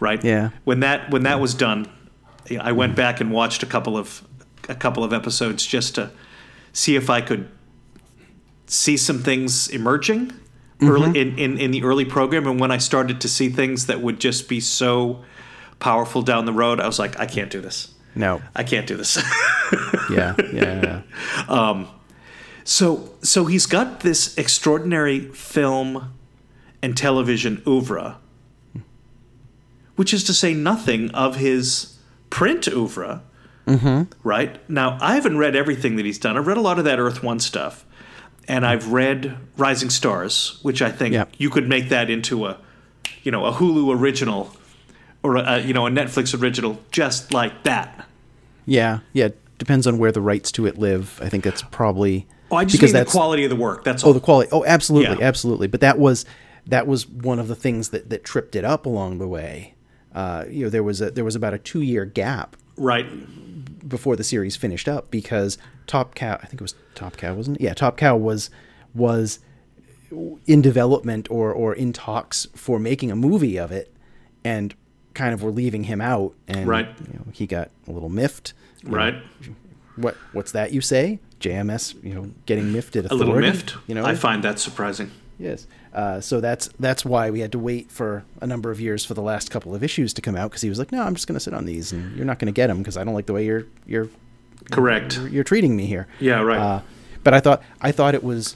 [0.00, 0.22] right?
[0.22, 0.50] Yeah.
[0.64, 1.90] When that when that was done,
[2.60, 4.22] I went back and watched a couple of
[4.68, 6.10] a couple of episodes just to
[6.72, 7.48] see if I could
[8.66, 10.32] see some things emerging
[10.80, 11.38] early mm-hmm.
[11.38, 14.20] in, in, in the early program and when I started to see things that would
[14.20, 15.24] just be so
[15.80, 17.92] powerful down the road, I was like, I can't do this.
[18.14, 19.16] no, I can't do this.
[20.10, 21.02] yeah, yeah, yeah.
[21.48, 21.88] Um,
[22.64, 26.12] so so he's got this extraordinary film
[26.82, 28.18] and television oeuvre,
[29.96, 31.96] which is to say nothing of his
[32.30, 33.22] print oeuvre.
[33.66, 34.02] Mm-hmm.
[34.22, 36.36] Right now, I haven't read everything that he's done.
[36.36, 37.84] I've read a lot of that Earth One stuff,
[38.48, 41.34] and I've read Rising Stars, which I think Yep.
[41.38, 42.56] you could make that into a,
[43.22, 44.52] you know, a Hulu original,
[45.22, 48.06] or a, you know a Netflix original, just like that.
[48.66, 49.28] Yeah, yeah.
[49.58, 51.18] Depends on where the rights to it live.
[51.22, 53.84] I think that's probably Oh, I just because mean the quality of the work.
[53.84, 54.10] That's all.
[54.10, 54.48] oh the quality.
[54.52, 55.26] Oh, absolutely, Yeah.
[55.26, 55.66] absolutely.
[55.66, 56.24] But that was
[56.66, 59.74] that was one of the things that that tripped it up along the way.
[60.14, 63.06] Uh, you know, there was a there was about a two year gap right.
[63.86, 67.58] Before the series finished up because Top Cow, I think it was Top Cow, wasn't
[67.58, 67.62] it?
[67.64, 68.50] Yeah, Top Cow was
[68.94, 69.38] was
[70.46, 73.92] in development or or in talks for making a movie of it,
[74.44, 74.74] and
[75.14, 76.88] kind of were leaving him out, and Right.
[77.06, 78.52] you know, he got a little miffed.
[78.82, 79.14] You know, Right.
[79.96, 81.18] what what's that you say?
[81.40, 83.26] JMS, you know, getting miffed at a authority.
[83.26, 83.76] little miffed.
[83.86, 85.10] You know, I find that surprising.
[85.38, 85.66] Yes.
[85.98, 89.14] Uh, so that's that's why we had to wait for a number of years for
[89.14, 91.26] the last couple of issues to come out because he was like, "No, I'm just
[91.26, 93.14] going to sit on these, and you're not going to get them because I don't
[93.14, 94.08] like the way you're you're
[94.70, 95.16] Correct.
[95.16, 96.60] you're, you're treating me here." Yeah, right.
[96.60, 96.80] Uh,
[97.24, 98.54] but I thought I thought it was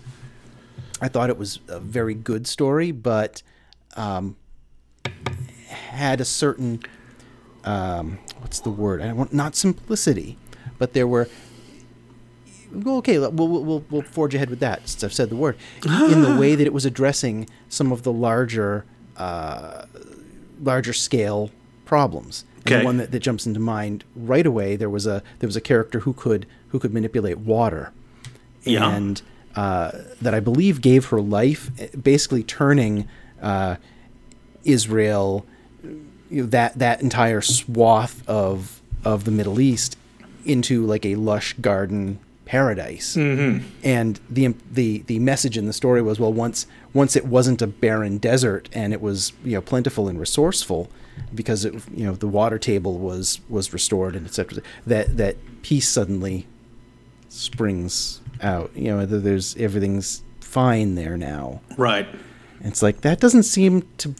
[1.01, 3.43] I thought it was a very good story, but
[3.97, 4.37] um,
[5.67, 6.81] had a certain
[7.65, 9.03] um, what's the word?
[9.03, 10.39] I don't want not simplicity,
[10.79, 11.29] but there were.
[12.73, 15.57] Well, okay, we'll, we'll, we'll, forge ahead with that since I've said the word.
[15.85, 18.85] In the way that it was addressing some of the larger,
[19.17, 19.85] uh,
[20.61, 21.51] larger scale
[21.85, 22.45] problems.
[22.65, 22.79] And Okay.
[22.79, 25.61] the one that, that jumps into mind right away, there was a there was a
[25.61, 27.93] character who could who could manipulate water,
[28.63, 28.89] Yeah.
[28.89, 29.21] and
[29.57, 29.91] uh,
[30.23, 33.09] that I believe gave her life, eh, basically turning
[33.43, 33.77] uh,
[34.65, 35.45] Israel,
[36.31, 39.99] you know, that that entire swath of of the Middle East
[40.45, 42.19] into like a lush garden
[42.53, 43.17] paradise.
[43.17, 43.67] Mm-hmm.
[43.83, 47.67] And the the the message in the story was well once once it wasn't a
[47.67, 50.91] barren desert and it was you know plentiful and resourceful
[51.35, 55.89] because it you know the water table was was restored and etc that that peace
[55.89, 56.47] suddenly
[57.31, 62.07] springs out you know there's everything's fine there now Right.
[62.61, 64.15] it's like that doesn't seem to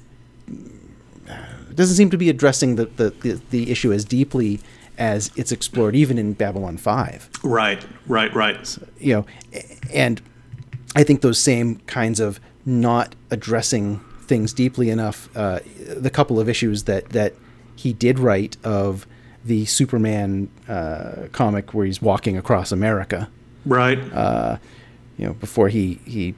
[1.69, 4.59] it doesn't seem to be addressing the, the, the, the issue as deeply
[4.99, 7.85] as it's explored even in Babylon 5 Right.
[8.07, 8.33] Right.
[8.35, 8.79] Right.
[8.99, 9.27] you know
[9.93, 10.21] and
[10.95, 15.61] I think those same kinds of not addressing things deeply enough uh,
[15.97, 17.35] the couple of issues that that
[17.77, 19.07] he did write of
[19.45, 23.29] the Superman uh, comic where he's walking across America
[23.67, 23.99] Right.
[24.13, 24.59] uh,
[25.17, 26.35] you know, before he he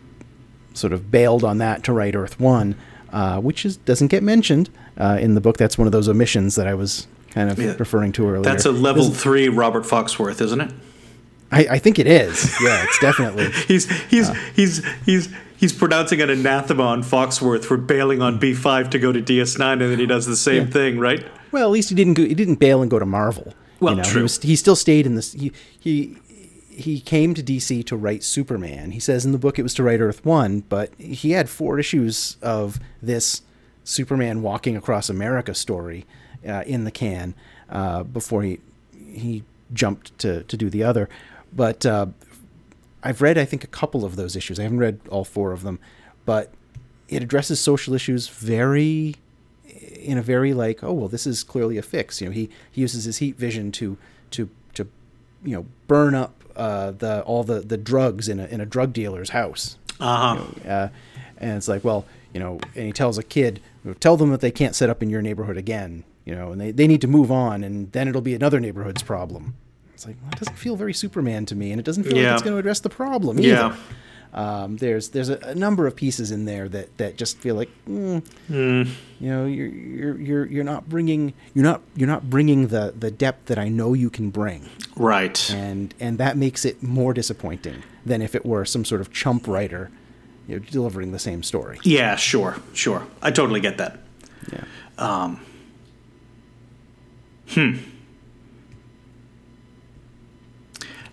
[0.74, 2.74] sort of bailed on that to write Earth One,
[3.12, 5.56] uh, which is doesn't get mentioned uh, in the book.
[5.56, 7.74] That's one of those omissions that I was kind of Yeah.
[7.78, 8.42] referring to earlier.
[8.42, 10.70] That's a level three Robert Foxworth, isn't it?
[11.52, 12.54] I, I think it is.
[12.62, 13.50] Yeah, it's definitely.
[13.68, 18.90] He's he's he's he's he's pronouncing an anathema on Foxworth for bailing on B five
[18.90, 20.70] to go to DS nine, and then he does the same Yeah.
[20.70, 21.24] thing, right?
[21.52, 23.54] Well, at least he didn't go, he didn't bail and go to Marvel.
[23.78, 24.20] Well, you know, true.
[24.20, 25.32] He, was, he still stayed in this.
[25.32, 26.16] He he
[26.70, 28.90] he came to DC to write Superman.
[28.90, 31.78] He says in the book it was to write Earth One, but he had four
[31.78, 33.42] issues of this
[33.84, 36.04] Superman walking across America story
[36.46, 37.34] uh, in the can
[37.70, 38.60] uh, before he
[38.92, 41.08] he jumped to to do the other.
[41.52, 42.06] But uh,
[43.02, 44.58] I've read I think a couple of those issues.
[44.58, 45.78] I haven't read all four of them,
[46.24, 46.52] but
[47.08, 49.16] it addresses social issues very
[49.96, 52.20] in a very like oh well this is clearly a fix.
[52.20, 53.96] You know he he uses his heat vision to
[54.32, 54.86] to to
[55.44, 58.92] you know burn up uh, the all the, the drugs in a in a drug
[58.92, 59.76] dealer's house.
[60.00, 60.34] Uh-huh.
[60.34, 60.88] You know, uh,
[61.38, 63.60] and it's like, well, you know, and he tells a kid,
[64.00, 66.70] tell them that they can't set up in your neighborhood again, you know, and they,
[66.70, 69.54] they need to move on, and then it'll be another neighborhood's problem.
[69.94, 72.28] It's like, well, it doesn't feel very Superman to me, and it doesn't feel Yeah.
[72.28, 73.48] like it's going to address the problem either.
[73.48, 73.76] Yeah.
[74.32, 77.70] Um, there's there's a, a number of pieces in there that, that just feel like,
[77.88, 78.82] mm, Hmm.
[79.20, 83.12] you know, you're you're you're you're not bringing you're not you're not bringing the the
[83.12, 85.38] depth that I know you can bring Right.
[85.52, 89.46] and and that makes it more disappointing than if it were some sort of chump
[89.46, 89.92] writer
[90.48, 91.78] you know, delivering the same story.
[91.84, 93.06] Yeah, sure, sure.
[93.22, 94.00] I totally get that.
[94.52, 94.64] Yeah.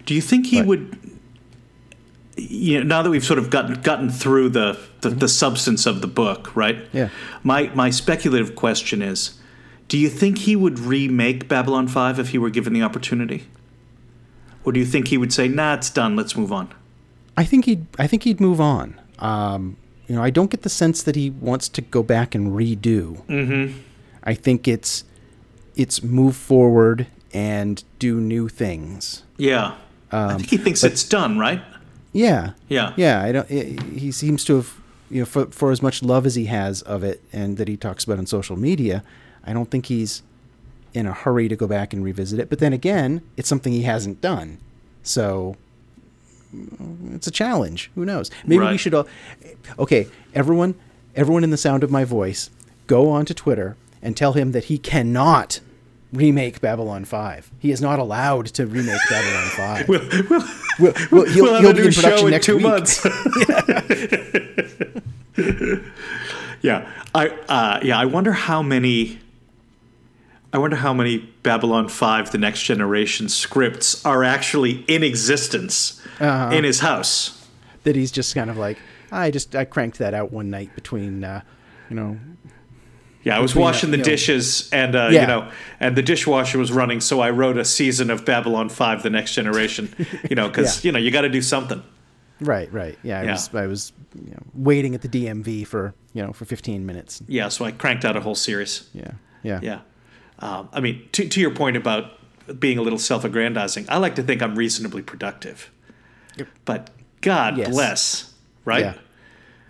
[0.05, 0.97] Do you think he would?
[2.37, 6.01] You know, now that we've sort of gotten gotten through the the, the substance of
[6.01, 6.85] the book, right?
[6.91, 7.09] Yeah.
[7.43, 9.39] My my speculative question is,
[9.87, 13.47] do you think he would remake Babylon Five if he were given the opportunity,
[14.63, 16.15] or do you think he would say, "Nah, it's done.
[16.15, 16.73] Let's move on"?
[17.37, 18.99] I think he'd I think he'd move on.
[19.19, 19.77] Um,
[20.07, 23.25] you know, I don't get the sense that he wants to go back and redo.
[23.27, 23.79] Mm-hmm.
[24.23, 25.03] I think it's
[25.75, 29.23] it's move forward and do new things.
[29.37, 29.75] Yeah.
[30.11, 31.61] I think he thinks it's done, right?
[32.11, 32.51] Yeah.
[32.67, 32.93] Yeah.
[32.97, 33.49] Yeah, I don't.
[33.49, 34.77] i he seems to have,
[35.09, 37.77] you know, for for as much love as he has of it, and that he
[37.77, 39.03] talks about on social media,
[39.45, 40.23] I don't think he's
[40.93, 42.49] in a hurry to go back and revisit it.
[42.49, 44.57] But then again, it's something he hasn't done,
[45.03, 45.55] so
[46.53, 47.89] mm, it's a challenge.
[47.95, 48.29] Who knows?
[48.45, 49.07] Maybe we should all.
[49.79, 50.75] Okay, everyone,
[51.15, 52.49] everyone in the sound of my voice,
[52.87, 55.59] go onto Twitter and tell him that he cannot
[56.13, 57.51] remake Babylon Five.
[57.59, 59.87] He is not allowed to remake Babylon Five.
[59.89, 60.43] We'll, we'll,
[60.79, 62.65] We'll, we'll, he'll, have he'll a be new in production show in next two week.
[62.65, 63.05] months.
[66.61, 69.19] yeah, I uh, yeah, I wonder how many.
[70.53, 76.53] I wonder how many Babylon Five: The Next Generation scripts are actually in existence Uh-huh.
[76.55, 77.47] in his house.
[77.83, 78.77] that he's just kind of like
[79.11, 81.41] I just I cranked that out one night between uh,
[81.89, 82.19] you know
[83.23, 85.21] Yeah, I was washing the you know- dishes, and uh, Yeah.
[85.21, 89.03] you know, and the dishwasher was running, so I wrote a season of Babylon Five:
[89.03, 89.93] The Next Generation.
[90.29, 90.87] You know, because Yeah.
[90.89, 91.83] you know you got to do something.
[92.39, 93.31] right right yeah I Yeah.
[93.33, 97.21] was I was you know, waiting at the DMV for you know for 15 minutes
[97.27, 98.89] Yeah, so I cranked out a whole series.
[98.93, 99.11] yeah
[99.43, 99.79] yeah Yeah.
[100.39, 102.03] Um, I mean, to, to your point about
[102.59, 105.69] being a little self aggrandizing, I like to think I'm reasonably productive.
[106.65, 106.89] But
[107.21, 107.69] God Yes.
[107.69, 108.33] bless,
[108.65, 108.95] right?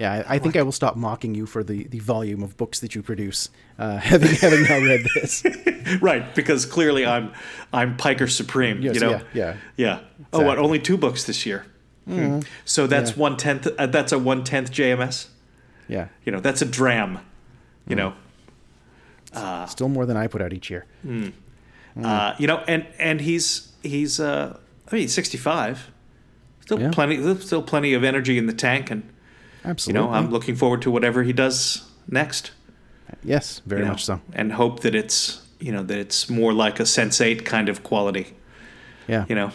[0.01, 2.79] Yeah I, I think I will stop mocking you for the, the volume of books
[2.81, 3.49] that you produce
[3.79, 5.43] uh, having having now read this
[6.01, 7.33] Right, because clearly I'm
[7.73, 8.81] I'm Piker Supreme.
[8.81, 9.11] Yes, you know?
[9.11, 9.55] yeah, yeah.
[9.77, 9.99] Yeah.
[10.33, 10.57] Oh, what?
[10.57, 11.65] Only two books this year.
[12.05, 12.39] Hmm.
[12.65, 13.17] So that's Yeah.
[13.25, 13.67] one tenth.
[13.67, 15.27] Uh, that's a one tenth JMS.
[15.87, 17.19] yeah You know, that's a dram.
[17.87, 18.13] You know,
[19.67, 20.85] still more than I put out each year
[22.03, 24.57] uh, you know, and and he's he's uh,
[24.91, 25.91] I mean, 65.
[26.61, 26.91] Still Yeah.
[26.91, 27.35] plenty.
[27.39, 29.03] Still plenty of energy in the tank, and
[29.65, 32.51] you know, I'm looking forward to whatever he does next.
[33.23, 36.53] yes very you know, much so and hope that it's you know that it's more
[36.53, 38.33] like a Sense Eight kind of quality.
[39.07, 39.51] yeah You know,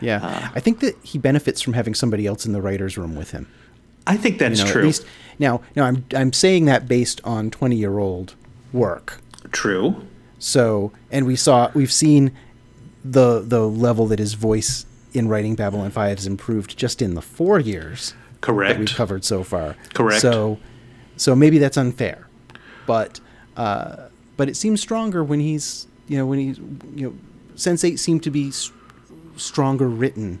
[0.00, 0.48] yeah Uh.
[0.54, 3.46] I think that he benefits from having somebody else in the writers room with him
[4.06, 4.82] I think that's you know, at true.
[4.82, 5.06] least
[5.38, 8.34] now now I'm I'm saying that based on 20 year old
[8.72, 10.06] work True.
[10.38, 12.32] So, and we saw, we've seen
[13.04, 17.22] the the level that his voice in writing Babylon Five has improved just in the
[17.22, 18.78] four years that Correct.
[18.78, 19.76] we've covered so far.
[19.94, 20.20] Correct.
[20.20, 20.58] So,
[21.16, 22.26] so maybe that's unfair,
[22.86, 23.20] but
[23.56, 26.58] uh, but it seems stronger when he's you know when he's
[26.94, 27.14] you know
[27.54, 28.72] Sense Eight seemed to be s-
[29.36, 30.40] stronger written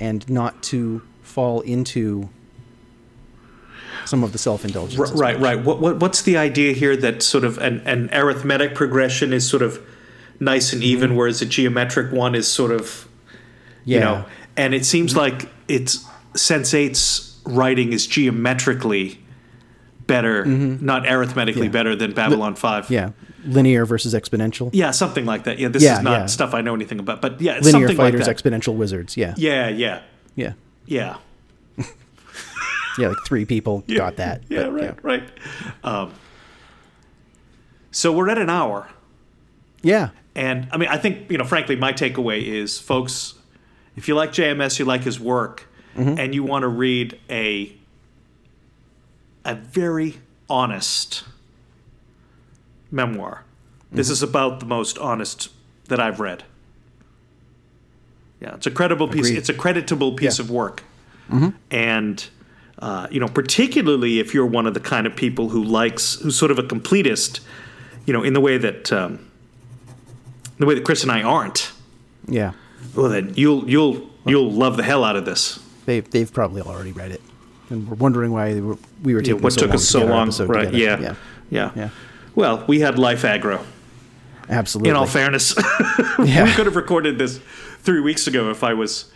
[0.00, 2.28] and not to fall into
[4.06, 5.10] some of the self indulgence.
[5.12, 5.62] R- right, right.
[5.62, 9.62] What, what what's the idea here that sort of an, an arithmetic progression is sort
[9.62, 9.80] of
[10.40, 13.08] nice and even, whereas a geometric one is sort of
[13.84, 13.98] Yeah.
[13.98, 14.24] you know,
[14.56, 16.04] and it seems like it's
[16.36, 19.20] Sense 8's writing is geometrically
[20.06, 21.72] better, not arithmetically Yeah.
[21.72, 22.90] better than Babylon Five.
[22.90, 23.10] yeah.
[23.46, 24.70] Linear versus exponential.
[24.72, 25.58] Yeah, something like that.
[25.58, 26.26] Yeah, this Yeah, is not yeah.
[26.26, 28.36] stuff I know anything about, but yeah, it's Linear something like fighters, that.
[28.36, 29.16] exponential wizards.
[29.18, 29.34] Yeah.
[29.36, 30.00] yeah, yeah,
[30.34, 30.52] Yeah.
[30.86, 31.16] yeah.
[32.98, 34.42] Yeah, like three people got that.
[34.48, 35.22] Yeah, but, right, right.
[35.82, 36.12] Um,
[37.90, 38.88] so we're at an hour.
[39.82, 40.10] Yeah.
[40.36, 43.34] And I mean, I think, you know, frankly, my takeaway is folks,
[43.96, 45.66] if you like JMS, you like his work,
[45.96, 47.72] and you want to read a
[49.44, 50.18] a very
[50.48, 51.24] honest
[52.90, 53.44] memoir.
[53.92, 55.50] This is about the most honest
[55.88, 56.42] that I've read.
[58.40, 59.26] Yeah, it's a credible piece.
[59.26, 59.38] Agreed.
[59.38, 60.44] It's a creditable piece Yeah.
[60.44, 60.82] of work,
[61.70, 62.26] and
[62.80, 66.36] uh, you know, particularly if you're one of the kind of people who likes, who's
[66.36, 67.40] sort of a completist,
[68.06, 69.30] you know, in the way that um,
[70.58, 71.70] the way that Chris and I aren't.
[72.26, 72.52] Yeah.
[72.96, 75.60] Well, then you'll you'll you'll love the hell out of this.
[75.86, 77.20] They've, they've probably already read it.
[77.70, 79.88] And we're wondering why they were, we were Yeah, taking what so took long us
[79.88, 80.64] so long, episode right?
[80.70, 80.78] together.
[80.78, 81.00] Yeah.
[81.00, 81.14] yeah.
[81.50, 81.88] yeah, Yeah.
[82.34, 83.64] Well, we had life aggro.
[84.48, 84.90] Absolutely.
[84.90, 85.54] In all fairness,
[86.18, 87.38] we could have recorded this
[87.80, 89.10] three weeks ago if I was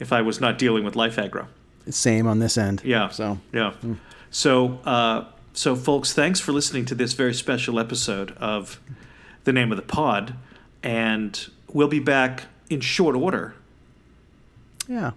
[0.00, 1.46] if I was not dealing with life aggro.
[1.88, 2.82] Same on this end.
[2.84, 3.08] Yeah.
[3.10, 3.74] So Yeah.
[4.30, 8.80] So, uh, so folks, thanks for listening to this very special episode of
[9.44, 10.34] the name of the pod,
[10.82, 13.54] and we'll be back in short order.
[14.88, 15.12] yeah, a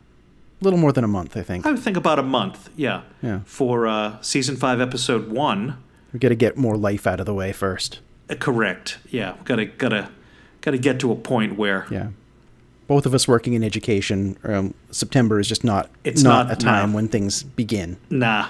[0.62, 1.66] little more than a month, I think.
[1.66, 2.70] I would think about a month.
[2.76, 3.02] Yeah.
[3.22, 3.42] Yeah.
[3.46, 5.78] For uh, season five, episode one.
[6.14, 8.00] We got to get more life out of the way first.
[8.30, 8.98] Uh, correct.
[9.10, 9.36] Yeah.
[9.46, 10.10] Gotta gotta
[10.62, 12.10] gotta get to a point where Yeah.
[12.88, 16.56] Both of us working in education, um, September is just not It's not, not- a
[16.56, 16.96] time no.
[16.96, 17.98] when things begin.
[18.10, 18.48] nah,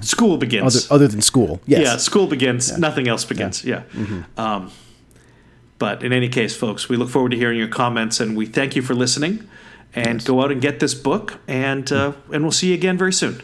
[0.00, 0.88] school begins.
[0.90, 1.60] Other, other than school.
[1.66, 1.82] Yes.
[1.82, 2.76] Yeah, school begins.
[2.76, 3.64] Nothing else begins.
[3.64, 3.82] Yeah.
[4.36, 4.72] Um,
[5.78, 8.74] but in any case, folks, we look forward to hearing your comments, and we thank
[8.74, 9.48] you for listening.
[9.94, 13.12] And go out and get this book, and uh, and we'll see you again very
[13.12, 13.40] soon.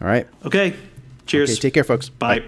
[0.00, 0.26] All right.
[0.44, 0.74] Okay.
[1.26, 1.50] Cheers.
[1.50, 2.08] Okay, take care, folks.
[2.08, 2.44] Bye.